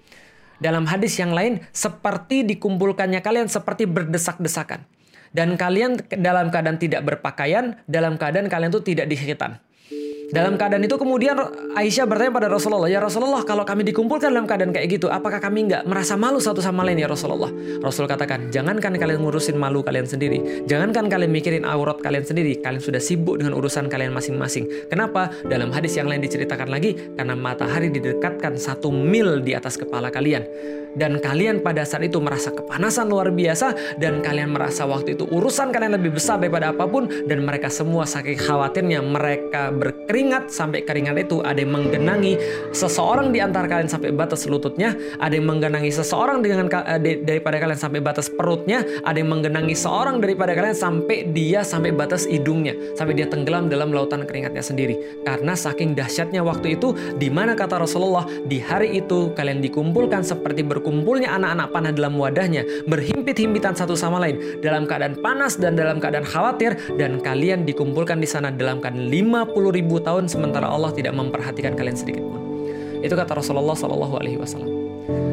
Dalam 0.59 0.83
hadis 0.87 1.15
yang 1.15 1.31
lain, 1.31 1.63
seperti 1.71 2.43
dikumpulkannya 2.43 3.23
kalian 3.23 3.47
seperti 3.47 3.87
berdesak-desakan. 3.87 4.83
Dan 5.31 5.55
kalian 5.55 5.99
dalam 6.19 6.51
keadaan 6.51 6.81
tidak 6.81 7.05
berpakaian, 7.05 7.79
dalam 7.87 8.19
keadaan 8.19 8.51
kalian 8.51 8.71
itu 8.73 8.83
tidak 8.83 9.07
dihitan. 9.07 9.61
Dalam 10.29 10.61
keadaan 10.61 10.85
itu 10.85 10.93
kemudian 10.93 11.33
Aisyah 11.73 12.05
bertanya 12.05 12.29
pada 12.29 12.47
Rasulullah, 12.53 12.85
"Ya 12.85 13.01
Rasulullah, 13.01 13.41
kalau 13.41 13.65
kami 13.65 13.81
dikumpulkan 13.89 14.29
dalam 14.29 14.45
keadaan 14.45 14.69
kayak 14.69 15.01
gitu, 15.01 15.09
apakah 15.09 15.41
kami 15.41 15.65
nggak 15.65 15.89
merasa 15.89 16.13
malu 16.13 16.37
satu 16.37 16.61
sama 16.61 16.85
lain 16.85 17.01
ya 17.01 17.09
Rasulullah?" 17.09 17.49
Rasul 17.81 18.05
katakan, 18.05 18.53
"Jangankan 18.53 18.93
kalian 19.01 19.25
ngurusin 19.25 19.57
malu 19.57 19.81
kalian 19.81 20.05
sendiri, 20.05 20.69
jangankan 20.69 21.09
kalian 21.09 21.33
mikirin 21.33 21.65
aurat 21.65 21.97
kalian 21.97 22.21
sendiri, 22.21 22.61
kalian 22.61 22.77
sudah 22.77 23.01
sibuk 23.01 23.41
dengan 23.41 23.57
urusan 23.57 23.89
kalian 23.89 24.13
masing-masing." 24.13 24.69
Kenapa? 24.85 25.33
Dalam 25.49 25.73
hadis 25.73 25.97
yang 25.97 26.05
lain 26.05 26.21
diceritakan 26.21 26.69
lagi, 26.69 26.93
karena 27.17 27.33
matahari 27.33 27.89
didekatkan 27.89 28.53
satu 28.53 28.93
mil 28.93 29.41
di 29.41 29.57
atas 29.57 29.81
kepala 29.81 30.13
kalian 30.13 30.45
dan 30.97 31.21
kalian 31.21 31.61
pada 31.61 31.85
saat 31.85 32.05
itu 32.07 32.17
merasa 32.17 32.49
kepanasan 32.49 33.11
luar 33.11 33.29
biasa 33.29 33.97
dan 34.01 34.23
kalian 34.25 34.55
merasa 34.57 34.89
waktu 34.89 35.13
itu 35.13 35.29
urusan 35.29 35.69
kalian 35.69 35.99
lebih 35.99 36.17
besar 36.17 36.41
daripada 36.41 36.73
apa 36.73 36.89
pun 36.89 37.05
dan 37.29 37.45
mereka 37.45 37.69
semua 37.69 38.09
saking 38.09 38.39
khawatirnya 38.39 39.03
mereka 39.03 39.69
berkeringat 39.69 40.49
sampai 40.49 40.81
keringat 40.81 41.29
itu. 41.29 41.41
Ada 41.45 41.61
yang 41.61 41.73
menggenangi 41.75 42.33
seseorang 42.73 43.29
di 43.29 43.39
antara 43.43 43.69
kalian 43.69 43.89
sampai 43.89 44.09
batas 44.13 44.49
lututnya 44.49 44.97
ada 45.21 45.33
yang 45.33 45.45
menggenangi 45.45 45.93
seseorang 45.93 46.41
dengan 46.41 46.65
eh, 46.67 47.21
daripada 47.21 47.61
kalian 47.61 47.79
sampai 47.79 48.01
batas 48.01 48.27
perutnya 48.31 48.81
ada 49.05 49.17
yang 49.17 49.29
menggenangi 49.29 49.75
seorang 49.77 50.17
daripada 50.21 50.57
kalian 50.57 50.77
sampai 50.77 51.29
dia 51.29 51.61
sampai 51.61 51.93
batas 51.93 52.25
hidungnya 52.25 52.73
sampai 52.97 53.13
dia 53.13 53.29
tenggelam 53.29 53.69
dalam 53.69 53.93
lautan 53.93 54.25
keringatnya 54.25 54.63
sendiri. 54.63 55.21
Karena 55.21 55.53
saking 55.53 55.93
dahsyatnya 55.93 56.41
waktu 56.41 56.79
itu 56.79 56.95
di 57.17 57.29
mana 57.29 57.53
kata 57.53 57.81
Rasulullah 57.85 58.25
di 58.25 58.57
hari 58.57 58.99
itu 58.99 59.31
kalian 59.37 59.61
dikumpulkan 59.61 60.25
seperti 60.25 60.65
ber 60.65 60.79
berkumpulnya 60.89 61.37
anak-anak 61.37 61.69
panah 61.69 61.93
dalam 61.93 62.17
wadahnya, 62.17 62.65
berhimpit-himpitan 62.89 63.77
satu 63.77 63.93
sama 63.93 64.17
lain, 64.17 64.57
dalam 64.65 64.89
keadaan 64.89 65.21
panas 65.21 65.53
dan 65.53 65.77
dalam 65.77 66.01
keadaan 66.01 66.25
khawatir, 66.25 66.73
dan 66.97 67.21
kalian 67.21 67.61
dikumpulkan 67.61 68.17
di 68.17 68.25
sana 68.25 68.49
dalam 68.49 68.81
keadaan 68.81 69.05
50 69.05 69.69
ribu 69.69 70.01
tahun, 70.01 70.25
sementara 70.25 70.65
Allah 70.65 70.89
tidak 70.89 71.13
memperhatikan 71.13 71.77
kalian 71.77 71.93
sedikit 71.93 72.25
pun. 72.25 72.41
Itu 73.05 73.13
kata 73.13 73.37
Rasulullah 73.37 73.77
Shallallahu 73.77 74.17
Alaihi 74.17 74.41
Wasallam. 74.41 74.88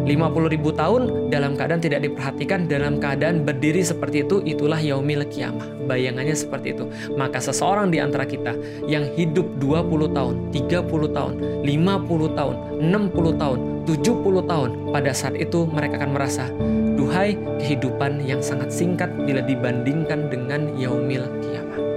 50 0.07 0.55
ribu 0.55 0.71
tahun 0.71 1.29
dalam 1.35 1.59
keadaan 1.59 1.83
tidak 1.83 2.07
diperhatikan, 2.07 2.71
dalam 2.71 3.03
keadaan 3.03 3.43
berdiri 3.43 3.83
seperti 3.83 4.23
itu, 4.23 4.39
itulah 4.47 4.79
yaumil 4.79 5.27
kiamah. 5.27 5.67
Bayangannya 5.91 6.35
seperti 6.39 6.79
itu. 6.79 6.87
Maka 7.19 7.43
seseorang 7.43 7.91
di 7.91 7.99
antara 7.99 8.23
kita 8.23 8.55
yang 8.87 9.03
hidup 9.19 9.59
20 9.59 10.15
tahun, 10.15 10.35
30 10.55 11.11
tahun, 11.11 11.35
50 11.67 12.39
tahun, 12.39 12.55
60 12.87 13.43
tahun, 13.43 13.59
70 13.87 14.51
tahun, 14.51 14.71
pada 14.95 15.11
saat 15.11 15.35
itu 15.35 15.67
mereka 15.67 15.99
akan 16.03 16.11
merasa, 16.15 16.47
duhai 16.95 17.35
kehidupan 17.62 18.23
yang 18.23 18.39
sangat 18.39 18.71
singkat 18.71 19.11
bila 19.27 19.43
dibandingkan 19.43 20.31
dengan 20.31 20.75
yaumil 20.79 21.27
kiamah. 21.43 21.95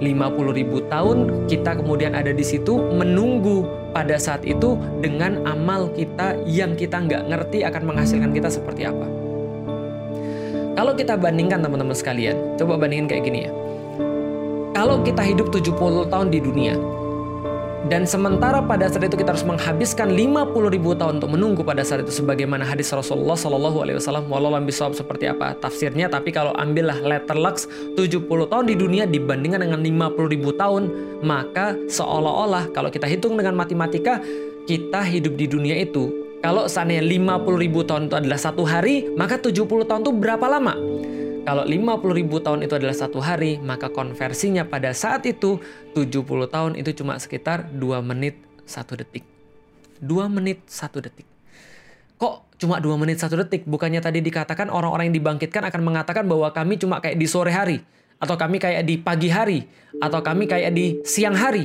50 0.00 0.58
ribu 0.58 0.80
tahun 0.88 1.46
kita 1.46 1.84
kemudian 1.84 2.16
ada 2.16 2.32
di 2.32 2.42
situ 2.42 2.80
menunggu 2.80 3.68
pada 3.92 4.16
saat 4.16 4.42
itu 4.48 4.80
dengan 5.04 5.44
amal 5.44 5.92
kita 5.92 6.40
yang 6.48 6.72
kita 6.74 6.96
nggak 7.04 7.28
ngerti 7.28 7.62
akan 7.62 7.82
menghasilkan 7.84 8.32
kita 8.32 8.48
seperti 8.48 8.88
apa. 8.88 9.06
Kalau 10.80 10.96
kita 10.96 11.20
bandingkan 11.20 11.60
teman-teman 11.60 11.92
sekalian, 11.92 12.56
coba 12.56 12.80
bandingin 12.80 13.04
kayak 13.04 13.28
gini 13.28 13.40
ya. 13.44 13.52
Kalau 14.72 15.04
kita 15.04 15.20
hidup 15.20 15.52
70 15.52 16.08
tahun 16.08 16.28
di 16.32 16.40
dunia, 16.40 16.78
dan 17.88 18.04
sementara 18.04 18.60
pada 18.60 18.92
saat 18.92 19.08
itu 19.08 19.16
kita 19.16 19.32
harus 19.32 19.46
menghabiskan 19.46 20.12
50 20.12 20.52
ribu 20.68 20.92
tahun 20.92 21.16
untuk 21.16 21.32
menunggu 21.32 21.64
pada 21.64 21.80
saat 21.80 22.04
itu 22.04 22.12
sebagaimana 22.12 22.60
hadis 22.60 22.92
Rasulullah 22.92 23.38
Shallallahu 23.38 23.78
Alaihi 23.80 23.96
Wasallam 23.96 24.28
walau 24.28 24.52
bisawab 24.60 24.92
seperti 24.92 25.32
apa 25.32 25.56
tafsirnya 25.56 26.12
tapi 26.12 26.28
kalau 26.28 26.52
ambillah 26.60 27.00
letter 27.00 27.40
lux 27.40 27.64
70 27.96 28.28
tahun 28.28 28.64
di 28.68 28.76
dunia 28.76 29.08
dibandingkan 29.08 29.64
dengan 29.64 29.80
50 29.80 30.12
ribu 30.28 30.52
tahun 30.52 30.92
maka 31.24 31.72
seolah-olah 31.88 32.68
kalau 32.76 32.92
kita 32.92 33.08
hitung 33.08 33.40
dengan 33.40 33.56
matematika 33.56 34.20
kita 34.68 35.00
hidup 35.00 35.40
di 35.40 35.48
dunia 35.48 35.80
itu 35.80 36.12
kalau 36.44 36.68
seandainya 36.68 37.04
50 37.04 37.64
ribu 37.64 37.80
tahun 37.80 38.12
itu 38.12 38.16
adalah 38.20 38.36
satu 38.36 38.60
hari 38.68 39.08
maka 39.16 39.40
70 39.40 39.88
tahun 39.88 40.00
itu 40.04 40.12
berapa 40.12 40.44
lama? 40.44 40.76
Kalau 41.40 41.64
50 41.64 42.12
ribu 42.12 42.36
tahun 42.44 42.68
itu 42.68 42.76
adalah 42.76 42.92
satu 42.92 43.18
hari, 43.18 43.56
maka 43.56 43.88
konversinya 43.88 44.68
pada 44.68 44.92
saat 44.92 45.24
itu 45.24 45.56
70 45.96 46.20
tahun 46.46 46.72
itu 46.76 47.00
cuma 47.00 47.16
sekitar 47.16 47.72
2 47.72 48.04
menit 48.04 48.36
1 48.68 48.84
detik. 49.00 49.24
2 50.04 50.28
menit 50.28 50.60
1 50.68 51.00
detik. 51.00 51.24
Kok 52.20 52.60
cuma 52.60 52.76
2 52.76 53.00
menit 53.00 53.16
1 53.24 53.32
detik? 53.40 53.64
Bukannya 53.64 54.04
tadi 54.04 54.20
dikatakan 54.20 54.68
orang-orang 54.68 55.08
yang 55.08 55.16
dibangkitkan 55.16 55.64
akan 55.64 55.80
mengatakan 55.80 56.28
bahwa 56.28 56.52
kami 56.52 56.76
cuma 56.76 57.00
kayak 57.00 57.16
di 57.16 57.24
sore 57.24 57.56
hari. 57.56 57.80
Atau 58.20 58.36
kami 58.36 58.60
kayak 58.60 58.84
di 58.84 59.00
pagi 59.00 59.32
hari. 59.32 59.64
Atau 59.96 60.20
kami 60.20 60.44
kayak 60.44 60.76
di 60.76 61.00
siang 61.08 61.32
hari. 61.32 61.64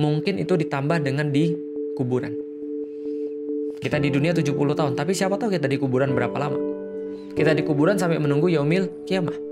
Mungkin 0.00 0.40
itu 0.40 0.56
ditambah 0.56 1.04
dengan 1.04 1.28
di 1.28 1.52
kuburan. 2.00 2.32
Kita 3.78 4.00
di 4.00 4.08
dunia 4.10 4.34
70 4.34 4.56
tahun, 4.74 4.92
tapi 4.98 5.14
siapa 5.14 5.38
tahu 5.38 5.54
kita 5.54 5.70
di 5.70 5.78
kuburan 5.78 6.10
berapa 6.10 6.34
lama? 6.34 6.67
Kita 7.38 7.54
di 7.54 7.62
kuburan 7.62 7.94
sampai 7.94 8.18
menunggu 8.18 8.50
yaumil 8.50 9.06
kiamah. 9.06 9.46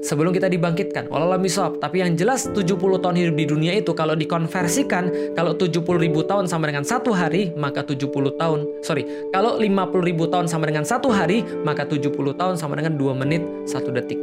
Sebelum 0.00 0.32
kita 0.32 0.48
dibangkitkan, 0.48 1.12
walau 1.12 1.36
misal. 1.36 1.76
Tapi 1.76 2.00
yang 2.00 2.16
jelas 2.16 2.48
70 2.48 3.02
tahun 3.04 3.16
hidup 3.20 3.34
di 3.36 3.44
dunia 3.44 3.72
itu 3.76 3.92
kalau 3.92 4.16
dikonversikan, 4.16 5.34
kalau 5.36 5.52
70 5.52 5.84
ribu 6.00 6.24
tahun 6.24 6.48
sama 6.48 6.72
dengan 6.72 6.88
satu 6.88 7.12
hari, 7.12 7.52
maka 7.52 7.84
70 7.84 8.08
tahun, 8.40 8.64
sorry, 8.80 9.04
kalau 9.28 9.60
50 9.60 10.08
ribu 10.08 10.24
tahun 10.30 10.48
sama 10.48 10.70
dengan 10.70 10.88
satu 10.88 11.12
hari, 11.12 11.44
maka 11.66 11.84
70 11.84 12.14
tahun 12.14 12.56
sama 12.56 12.80
dengan 12.80 12.96
2 12.96 13.12
menit 13.12 13.42
satu 13.68 13.92
detik. 13.92 14.16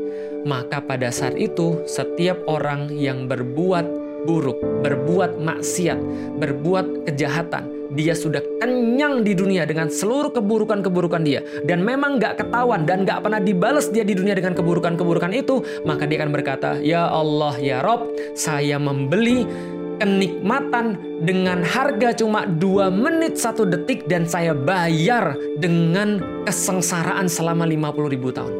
Maka 0.48 0.82
pada 0.82 1.14
saat 1.14 1.38
itu, 1.38 1.84
setiap 1.86 2.42
orang 2.50 2.90
yang 2.90 3.30
berbuat 3.30 3.86
buruk, 4.26 4.58
berbuat 4.82 5.38
maksiat, 5.44 6.00
berbuat 6.42 7.06
kejahatan, 7.06 7.75
dia 7.94 8.18
sudah 8.18 8.42
kenyang 8.62 9.22
di 9.22 9.38
dunia 9.38 9.68
dengan 9.68 9.92
seluruh 9.92 10.34
keburukan-keburukan 10.34 11.22
dia. 11.22 11.42
Dan 11.66 11.86
memang 11.86 12.18
gak 12.18 12.42
ketahuan 12.42 12.88
dan 12.88 13.06
gak 13.06 13.22
pernah 13.22 13.42
dibalas 13.42 13.92
dia 13.94 14.02
di 14.02 14.18
dunia 14.18 14.34
dengan 14.34 14.58
keburukan-keburukan 14.58 15.32
itu 15.36 15.62
maka 15.84 16.08
dia 16.08 16.24
akan 16.24 16.32
berkata 16.32 16.80
ya 16.80 17.08
Allah 17.12 17.56
ya 17.60 17.84
Rob 17.84 18.10
saya 18.34 18.80
membeli 18.80 19.46
kenikmatan 19.96 21.00
dengan 21.24 21.64
harga 21.64 22.12
cuma 22.20 22.44
dua 22.44 22.92
menit 22.92 23.40
satu 23.40 23.64
detik 23.64 24.08
dan 24.12 24.28
saya 24.28 24.52
bayar 24.52 25.40
dengan 25.56 26.20
kesengsaraan 26.44 27.32
selama 27.32 27.64
50 27.64 28.14
ribu 28.14 28.30
tahun. 28.36 28.54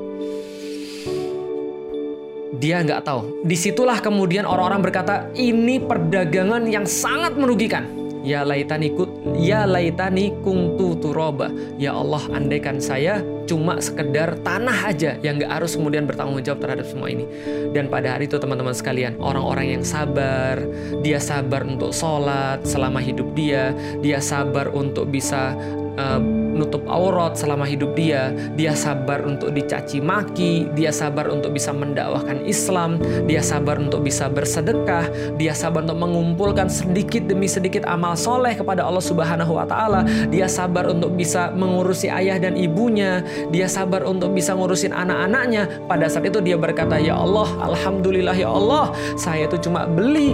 Dia 2.56 2.80
nggak 2.88 3.04
tahu. 3.04 3.44
Di 3.44 3.60
situlah 3.60 4.00
kemudian 4.00 4.48
orang-orang 4.48 4.80
berkata, 4.80 5.28
ini 5.36 5.76
perdagangan 5.84 6.64
yang 6.72 6.88
sangat 6.88 7.36
merugikan 7.36 8.05
Ya 8.26 8.42
laitani 8.42 8.90
ku, 8.90 9.06
ya 9.38 9.70
laitani 9.70 10.34
kungtu 10.42 10.98
turoba. 10.98 11.54
Ya 11.78 11.94
Allah, 11.94 12.26
andaikan 12.34 12.82
saya 12.82 13.22
cuma 13.46 13.78
sekedar 13.78 14.42
tanah 14.42 14.90
aja 14.90 15.22
yang 15.22 15.38
gak 15.38 15.62
harus 15.62 15.78
kemudian 15.78 16.10
bertanggung 16.10 16.42
jawab 16.42 16.66
terhadap 16.66 16.90
semua 16.90 17.14
ini. 17.14 17.30
Dan 17.70 17.86
pada 17.88 18.18
hari 18.18 18.26
itu 18.26 18.42
teman-teman 18.42 18.74
sekalian, 18.74 19.22
orang-orang 19.22 19.78
yang 19.78 19.84
sabar, 19.86 20.58
dia 21.06 21.22
sabar 21.22 21.62
untuk 21.62 21.94
sholat 21.94 22.66
selama 22.66 22.98
hidup 22.98 23.30
dia, 23.38 23.78
dia 24.02 24.18
sabar 24.18 24.74
untuk 24.74 25.14
bisa 25.14 25.54
uh, 26.02 26.45
nutup 26.56 26.88
aurat 26.88 27.36
selama 27.36 27.68
hidup 27.68 27.94
dia, 27.94 28.32
dia 28.56 28.72
sabar 28.72 29.22
untuk 29.28 29.52
dicaci 29.52 30.00
maki, 30.00 30.72
dia 30.74 30.90
sabar 30.90 31.28
untuk 31.28 31.52
bisa 31.52 31.76
mendakwahkan 31.76 32.42
Islam, 32.48 32.98
dia 33.28 33.44
sabar 33.44 33.78
untuk 33.78 34.02
bisa 34.02 34.32
bersedekah, 34.32 35.12
dia 35.36 35.52
sabar 35.52 35.84
untuk 35.84 36.00
mengumpulkan 36.00 36.72
sedikit 36.72 37.28
demi 37.28 37.52
sedikit 37.52 37.84
amal 37.86 38.16
soleh 38.16 38.56
kepada 38.56 38.88
Allah 38.88 39.04
Subhanahu 39.04 39.60
wa 39.60 39.68
taala, 39.68 40.08
dia 40.32 40.48
sabar 40.48 40.88
untuk 40.88 41.14
bisa 41.14 41.52
mengurusi 41.52 42.08
ayah 42.08 42.40
dan 42.40 42.56
ibunya, 42.56 43.22
dia 43.52 43.68
sabar 43.68 44.08
untuk 44.08 44.32
bisa 44.32 44.56
ngurusin 44.56 44.96
anak-anaknya. 44.96 45.86
Pada 45.86 46.08
saat 46.08 46.26
itu 46.32 46.40
dia 46.40 46.56
berkata, 46.56 46.96
"Ya 46.96 47.20
Allah, 47.20 47.48
alhamdulillah 47.60 48.34
ya 48.34 48.50
Allah, 48.50 48.96
saya 49.20 49.46
itu 49.46 49.60
cuma 49.60 49.84
beli 49.86 50.34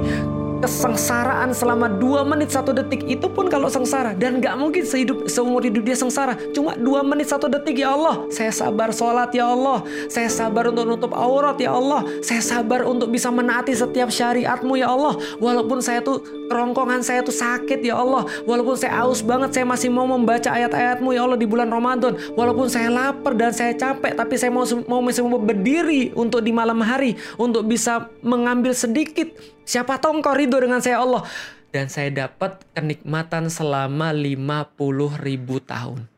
kesengsaraan 0.61 1.51
selama 1.57 1.89
dua 1.89 2.21
menit 2.21 2.53
satu 2.53 2.69
detik 2.71 3.01
itu 3.09 3.25
pun 3.25 3.49
kalau 3.49 3.67
sengsara. 3.67 4.13
Dan 4.13 4.37
nggak 4.37 4.55
mungkin 4.55 4.85
sehidup 4.85 5.25
seumur 5.25 5.65
hidup 5.65 5.81
dia 5.83 5.97
sengsara. 5.97 6.37
Cuma 6.53 6.77
dua 6.77 7.01
menit 7.01 7.33
satu 7.33 7.49
detik 7.49 7.81
ya 7.81 7.97
Allah. 7.97 8.29
Saya 8.29 8.53
sabar 8.53 8.93
sholat 8.93 9.33
ya 9.33 9.49
Allah. 9.49 9.81
Saya 10.07 10.29
sabar 10.29 10.69
untuk 10.69 10.85
nutup 10.85 11.11
aurat 11.17 11.57
ya 11.57 11.73
Allah. 11.73 12.05
Saya 12.21 12.39
sabar 12.45 12.85
untuk 12.85 13.09
bisa 13.09 13.33
menaati 13.33 13.73
setiap 13.73 14.13
syariatmu 14.13 14.77
ya 14.77 14.93
Allah. 14.93 15.17
Walaupun 15.41 15.81
saya 15.81 16.05
tuh 16.05 16.21
kerongkongan 16.47 17.01
saya 17.01 17.25
tuh 17.25 17.33
sakit 17.33 17.81
ya 17.81 17.97
Allah. 17.97 18.29
Walaupun 18.45 18.77
saya 18.77 19.01
aus 19.01 19.25
banget 19.25 19.57
saya 19.57 19.65
masih 19.65 19.89
mau 19.89 20.05
membaca 20.05 20.53
ayat-ayatmu 20.53 21.09
ya 21.17 21.25
Allah 21.25 21.41
di 21.41 21.49
bulan 21.49 21.73
Ramadan. 21.73 22.13
Walaupun 22.37 22.69
saya 22.69 22.93
lapar 22.93 23.33
dan 23.33 23.49
saya 23.49 23.73
capek 23.73 24.13
tapi 24.13 24.37
saya 24.37 24.53
mau 24.53 24.63
mau 24.85 25.01
masih 25.01 25.25
mau 25.25 25.41
berdiri 25.41 26.13
untuk 26.13 26.45
di 26.45 26.53
malam 26.53 26.77
hari. 26.85 27.17
Untuk 27.41 27.65
bisa 27.65 28.13
mengambil 28.21 28.77
sedikit 28.77 29.33
Siapa 29.63 30.01
tahu 30.01 30.19
engkau 30.19 30.35
ridho 30.35 30.59
dengan 30.59 30.83
saya 30.83 30.99
Allah. 30.99 31.23
Dan 31.71 31.87
saya 31.87 32.11
dapat 32.11 32.67
kenikmatan 32.75 33.47
selama 33.47 34.11
50 34.11 34.75
ribu 35.23 35.63
tahun. 35.63 36.10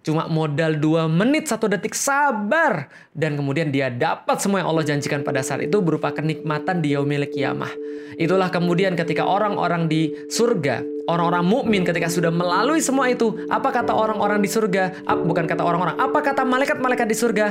Cuma 0.00 0.26
modal 0.26 0.80
2 0.80 1.06
menit 1.06 1.48
satu 1.48 1.68
detik 1.68 1.92
sabar. 1.92 2.88
Dan 3.12 3.36
kemudian 3.36 3.68
dia 3.68 3.92
dapat 3.92 4.40
semua 4.40 4.64
yang 4.64 4.72
Allah 4.72 4.86
janjikan 4.86 5.20
pada 5.20 5.44
saat 5.44 5.64
itu 5.64 5.78
berupa 5.84 6.10
kenikmatan 6.10 6.80
di 6.80 6.96
yaumil 6.96 7.28
kiamah. 7.28 7.70
Itulah 8.16 8.48
kemudian 8.48 8.96
ketika 8.96 9.24
orang-orang 9.24 9.88
di 9.88 10.12
surga 10.28 11.00
orang-orang 11.10 11.42
mukmin 11.42 11.82
ketika 11.82 12.06
sudah 12.06 12.30
melalui 12.30 12.78
semua 12.78 13.10
itu, 13.10 13.34
apa 13.50 13.74
kata 13.74 13.90
orang-orang 13.90 14.38
di 14.38 14.46
surga? 14.46 15.02
Bukan 15.26 15.50
kata 15.50 15.66
orang-orang, 15.66 15.98
apa 15.98 16.18
kata 16.22 16.46
malaikat-malaikat 16.46 17.06
di 17.10 17.16
surga? 17.18 17.46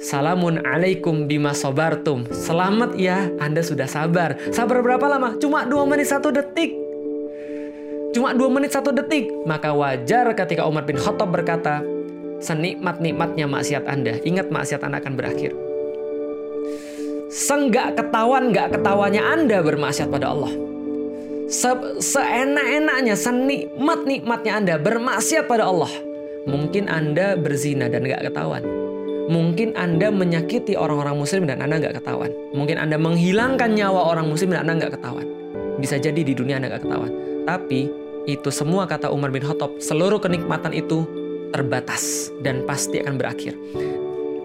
Salamun 0.00 0.64
alaikum 0.64 1.28
bima 1.28 1.52
sobartum. 1.52 2.24
Selamat 2.32 2.96
ya, 2.96 3.28
Anda 3.36 3.60
sudah 3.60 3.84
sabar. 3.84 4.40
Sabar 4.50 4.80
berapa 4.80 5.04
lama? 5.04 5.36
Cuma 5.36 5.68
dua 5.68 5.84
menit 5.84 6.08
satu 6.08 6.32
detik. 6.32 6.81
Cuma 8.12 8.36
dua 8.36 8.48
menit 8.52 8.72
satu 8.76 8.92
detik. 8.92 9.32
Maka 9.48 9.72
wajar 9.72 10.28
ketika 10.36 10.68
Umar 10.68 10.84
bin 10.84 11.00
Khattab 11.00 11.32
berkata, 11.32 11.80
senikmat-nikmatnya 12.44 13.48
maksiat 13.48 13.88
Anda, 13.88 14.20
ingat 14.22 14.52
maksiat 14.52 14.84
Anda 14.84 15.00
akan 15.00 15.14
berakhir. 15.16 15.52
Senggak 17.32 17.96
ketahuan 17.96 18.52
nggak 18.52 18.76
ketawanya 18.76 19.24
Anda 19.32 19.64
bermaksiat 19.64 20.12
pada 20.12 20.36
Allah 20.36 20.52
se 21.52 21.68
seenak-enaknya, 22.00 23.12
senikmat-nikmatnya 23.12 24.52
Anda 24.56 24.74
bermaksiat 24.80 25.44
pada 25.44 25.68
Allah. 25.68 25.92
Mungkin 26.48 26.88
Anda 26.88 27.36
berzina 27.36 27.86
dan 27.92 28.08
gak 28.08 28.32
ketahuan. 28.32 28.64
Mungkin 29.30 29.78
Anda 29.78 30.10
menyakiti 30.10 30.74
orang-orang 30.74 31.14
muslim 31.14 31.46
dan 31.46 31.62
Anda 31.62 31.78
gak 31.78 32.02
ketahuan. 32.02 32.32
Mungkin 32.56 32.80
Anda 32.80 32.98
menghilangkan 32.98 33.78
nyawa 33.78 34.10
orang 34.10 34.26
muslim 34.26 34.50
dan 34.50 34.66
Anda 34.66 34.88
gak 34.88 34.98
ketahuan. 34.98 35.28
Bisa 35.78 36.00
jadi 36.00 36.18
di 36.24 36.34
dunia 36.34 36.58
Anda 36.58 36.72
gak 36.74 36.88
ketahuan. 36.88 37.12
Tapi 37.46 37.80
itu 38.26 38.48
semua 38.54 38.86
kata 38.86 39.10
Umar 39.10 39.34
bin 39.34 39.42
Khattab, 39.42 39.82
seluruh 39.82 40.22
kenikmatan 40.22 40.70
itu 40.70 41.02
terbatas 41.50 42.30
dan 42.40 42.62
pasti 42.64 43.02
akan 43.02 43.18
berakhir. 43.18 43.58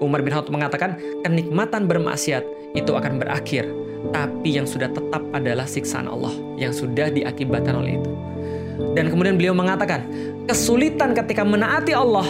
Umar 0.01 0.21
bin 0.21 0.33
Khattab 0.33 0.53
mengatakan 0.53 0.97
kenikmatan 1.25 1.85
bermaksiat 1.85 2.43
itu 2.77 2.91
akan 2.93 3.17
berakhir 3.21 3.65
tapi 4.13 4.55
yang 4.55 4.67
sudah 4.69 4.89
tetap 4.91 5.23
adalah 5.33 5.65
siksaan 5.65 6.05
Allah 6.05 6.33
yang 6.55 6.71
sudah 6.71 7.09
diakibatkan 7.09 7.75
oleh 7.75 7.97
itu. 7.97 8.11
Dan 8.93 9.09
kemudian 9.09 9.41
beliau 9.41 9.57
mengatakan, 9.57 10.05
kesulitan 10.45 11.17
ketika 11.17 11.41
menaati 11.41 11.97
Allah 11.97 12.29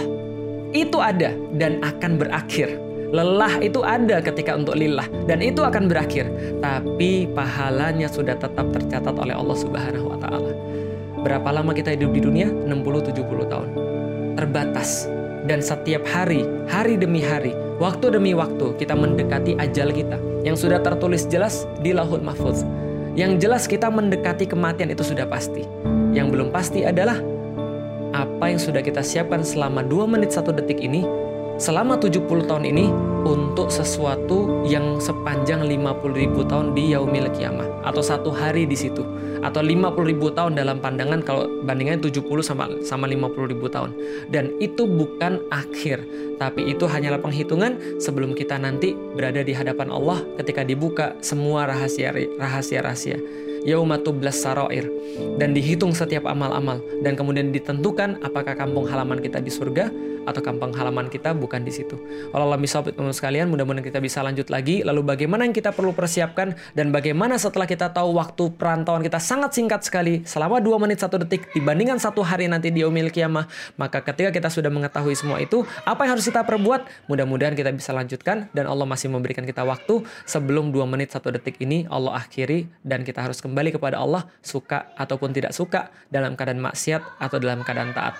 itu 0.71 0.97
ada 0.99 1.36
dan 1.60 1.83
akan 1.83 2.15
berakhir. 2.15 2.71
Lelah 3.07 3.63
itu 3.63 3.88
ada 3.88 4.19
ketika 4.19 4.51
untuk 4.55 4.75
lillah 4.75 5.07
dan 5.31 5.39
itu 5.39 5.63
akan 5.63 5.88
berakhir, 5.88 6.27
tapi 6.60 7.27
pahalanya 7.31 8.12
sudah 8.12 8.36
tetap 8.36 8.67
tercatat 8.75 9.15
oleh 9.15 9.31
Allah 9.31 9.55
Subhanahu 9.55 10.12
wa 10.12 10.19
taala. 10.19 10.51
Berapa 11.27 11.51
lama 11.51 11.75
kita 11.75 11.91
hidup 11.91 12.15
di 12.15 12.23
dunia? 12.23 12.47
60 12.47 13.11
70 13.11 13.51
tahun. 13.51 13.69
Terbatas 14.39 15.11
dan 15.43 15.59
setiap 15.59 16.07
hari, 16.07 16.47
hari 16.71 16.95
demi 16.95 17.19
hari, 17.19 17.51
waktu 17.83 18.15
demi 18.15 18.31
waktu 18.31 18.71
kita 18.79 18.95
mendekati 18.95 19.59
ajal 19.59 19.91
kita 19.91 20.15
yang 20.47 20.55
sudah 20.55 20.79
tertulis 20.79 21.27
jelas 21.27 21.67
di 21.83 21.91
Lahul 21.91 22.23
Mahfuz. 22.23 22.63
Yang 23.19 23.43
jelas 23.43 23.67
kita 23.67 23.91
mendekati 23.91 24.47
kematian 24.47 24.87
itu 24.87 25.03
sudah 25.03 25.27
pasti. 25.27 25.67
Yang 26.15 26.31
belum 26.31 26.47
pasti 26.55 26.87
adalah 26.87 27.19
apa 28.15 28.47
yang 28.47 28.63
sudah 28.63 28.79
kita 28.79 29.03
siapkan 29.03 29.43
selama 29.43 29.83
2 29.83 30.07
menit 30.07 30.31
1 30.31 30.47
detik 30.63 30.79
ini 30.79 31.03
selama 31.59 31.99
70 31.99 32.23
tahun 32.47 32.63
ini 32.71 32.87
untuk 33.27 33.67
sesuatu 33.67 34.63
yang 34.63 35.01
sepanjang 35.03 35.65
50 35.65 36.07
ribu 36.15 36.47
tahun 36.47 36.71
di 36.71 36.95
yaumil 36.95 37.27
kiamah 37.35 37.67
atau 37.83 37.99
satu 37.99 38.31
hari 38.31 38.63
di 38.63 38.77
situ 38.77 39.03
atau 39.41 39.62
50 39.62 40.12
ribu 40.12 40.32
tahun 40.34 40.58
dalam 40.58 40.80
pandangan 40.80 41.21
kalau 41.21 41.50
bandingannya 41.63 42.02
70 42.04 42.23
sama 42.41 42.65
sama 42.82 43.06
50 43.10 43.52
ribu 43.52 43.67
tahun. 43.67 43.91
Dan 44.32 44.56
itu 44.62 44.86
bukan 44.86 45.41
akhir 45.54 46.02
tapi 46.38 46.69
itu 46.69 46.86
hanyalah 46.86 47.17
penghitungan 47.17 47.97
sebelum 47.97 48.38
kita 48.38 48.62
nanti 48.62 48.93
berada 48.93 49.41
di 49.41 49.58
hadapan 49.58 49.89
Allah 49.89 50.21
ketika 50.38 50.62
dibuka 50.62 51.17
semua 51.19 51.65
rahasia 51.65 52.13
rahasia 52.38 52.86
rahasia 52.86 53.17
yaumatublas 53.67 54.39
saroir 54.39 54.88
dan 55.36 55.52
dihitung 55.52 55.91
setiap 55.91 56.23
amal-amal. 56.30 56.80
Dan 57.04 57.19
kemudian 57.19 57.52
ditentukan 57.52 58.23
apakah 58.23 58.56
kampung 58.56 58.88
halaman 58.88 59.19
kita 59.19 59.43
di 59.43 59.52
surga 59.52 59.91
atau 60.27 60.43
kampung 60.43 60.75
halaman 60.75 61.07
kita 61.07 61.31
bukan 61.31 61.63
di 61.63 61.71
situ. 61.71 61.95
Allah 62.35 62.59
bisa 62.59 62.83
teman 62.83 63.15
sekalian, 63.15 63.47
mudah-mudahan 63.47 63.87
kita 63.87 64.03
bisa 64.03 64.19
lanjut 64.19 64.51
lagi. 64.51 64.83
Lalu 64.83 65.07
bagaimana 65.07 65.47
yang 65.47 65.55
kita 65.55 65.71
perlu 65.71 65.95
persiapkan 65.95 66.59
dan 66.75 66.91
bagaimana 66.91 67.39
setelah 67.39 67.63
kita 67.63 67.95
tahu 67.95 68.19
waktu 68.19 68.51
perantauan 68.59 68.99
kita 68.99 69.23
sangat 69.23 69.55
singkat 69.55 69.87
sekali, 69.87 70.27
selama 70.27 70.59
2 70.59 70.83
menit 70.83 70.99
1 70.99 71.15
detik 71.23 71.47
dibandingkan 71.55 71.95
satu 71.97 72.21
hari 72.27 72.51
nanti 72.51 72.69
di 72.75 72.83
umil 72.83 73.07
kiamah. 73.07 73.47
Maka 73.79 74.03
ketika 74.03 74.35
kita 74.35 74.51
sudah 74.51 74.67
mengetahui 74.67 75.15
semua 75.15 75.39
itu, 75.39 75.63
apa 75.87 76.03
yang 76.03 76.19
harus 76.19 76.27
kita 76.27 76.43
perbuat? 76.43 77.07
Mudah-mudahan 77.07 77.55
kita 77.55 77.71
bisa 77.71 77.95
lanjutkan 77.95 78.51
dan 78.51 78.67
Allah 78.67 78.83
masih 78.83 79.07
memberikan 79.07 79.47
kita 79.47 79.63
waktu 79.63 80.03
sebelum 80.27 80.75
2 80.75 80.83
menit 80.83 81.15
1 81.15 81.23
detik 81.39 81.55
ini 81.63 81.87
Allah 81.87 82.19
akhiri 82.19 82.67
dan 82.83 83.07
kita 83.07 83.23
harus 83.23 83.39
kembali 83.39 83.79
kepada 83.79 84.03
Allah 84.03 84.27
suka 84.43 84.91
ataupun 84.99 85.31
tidak 85.31 85.55
suka 85.55 85.93
dalam 86.11 86.35
keadaan 86.35 86.59
maksiat 86.59 87.21
atau 87.21 87.37
dalam 87.39 87.63
keadaan 87.63 87.95
taat. 87.95 88.19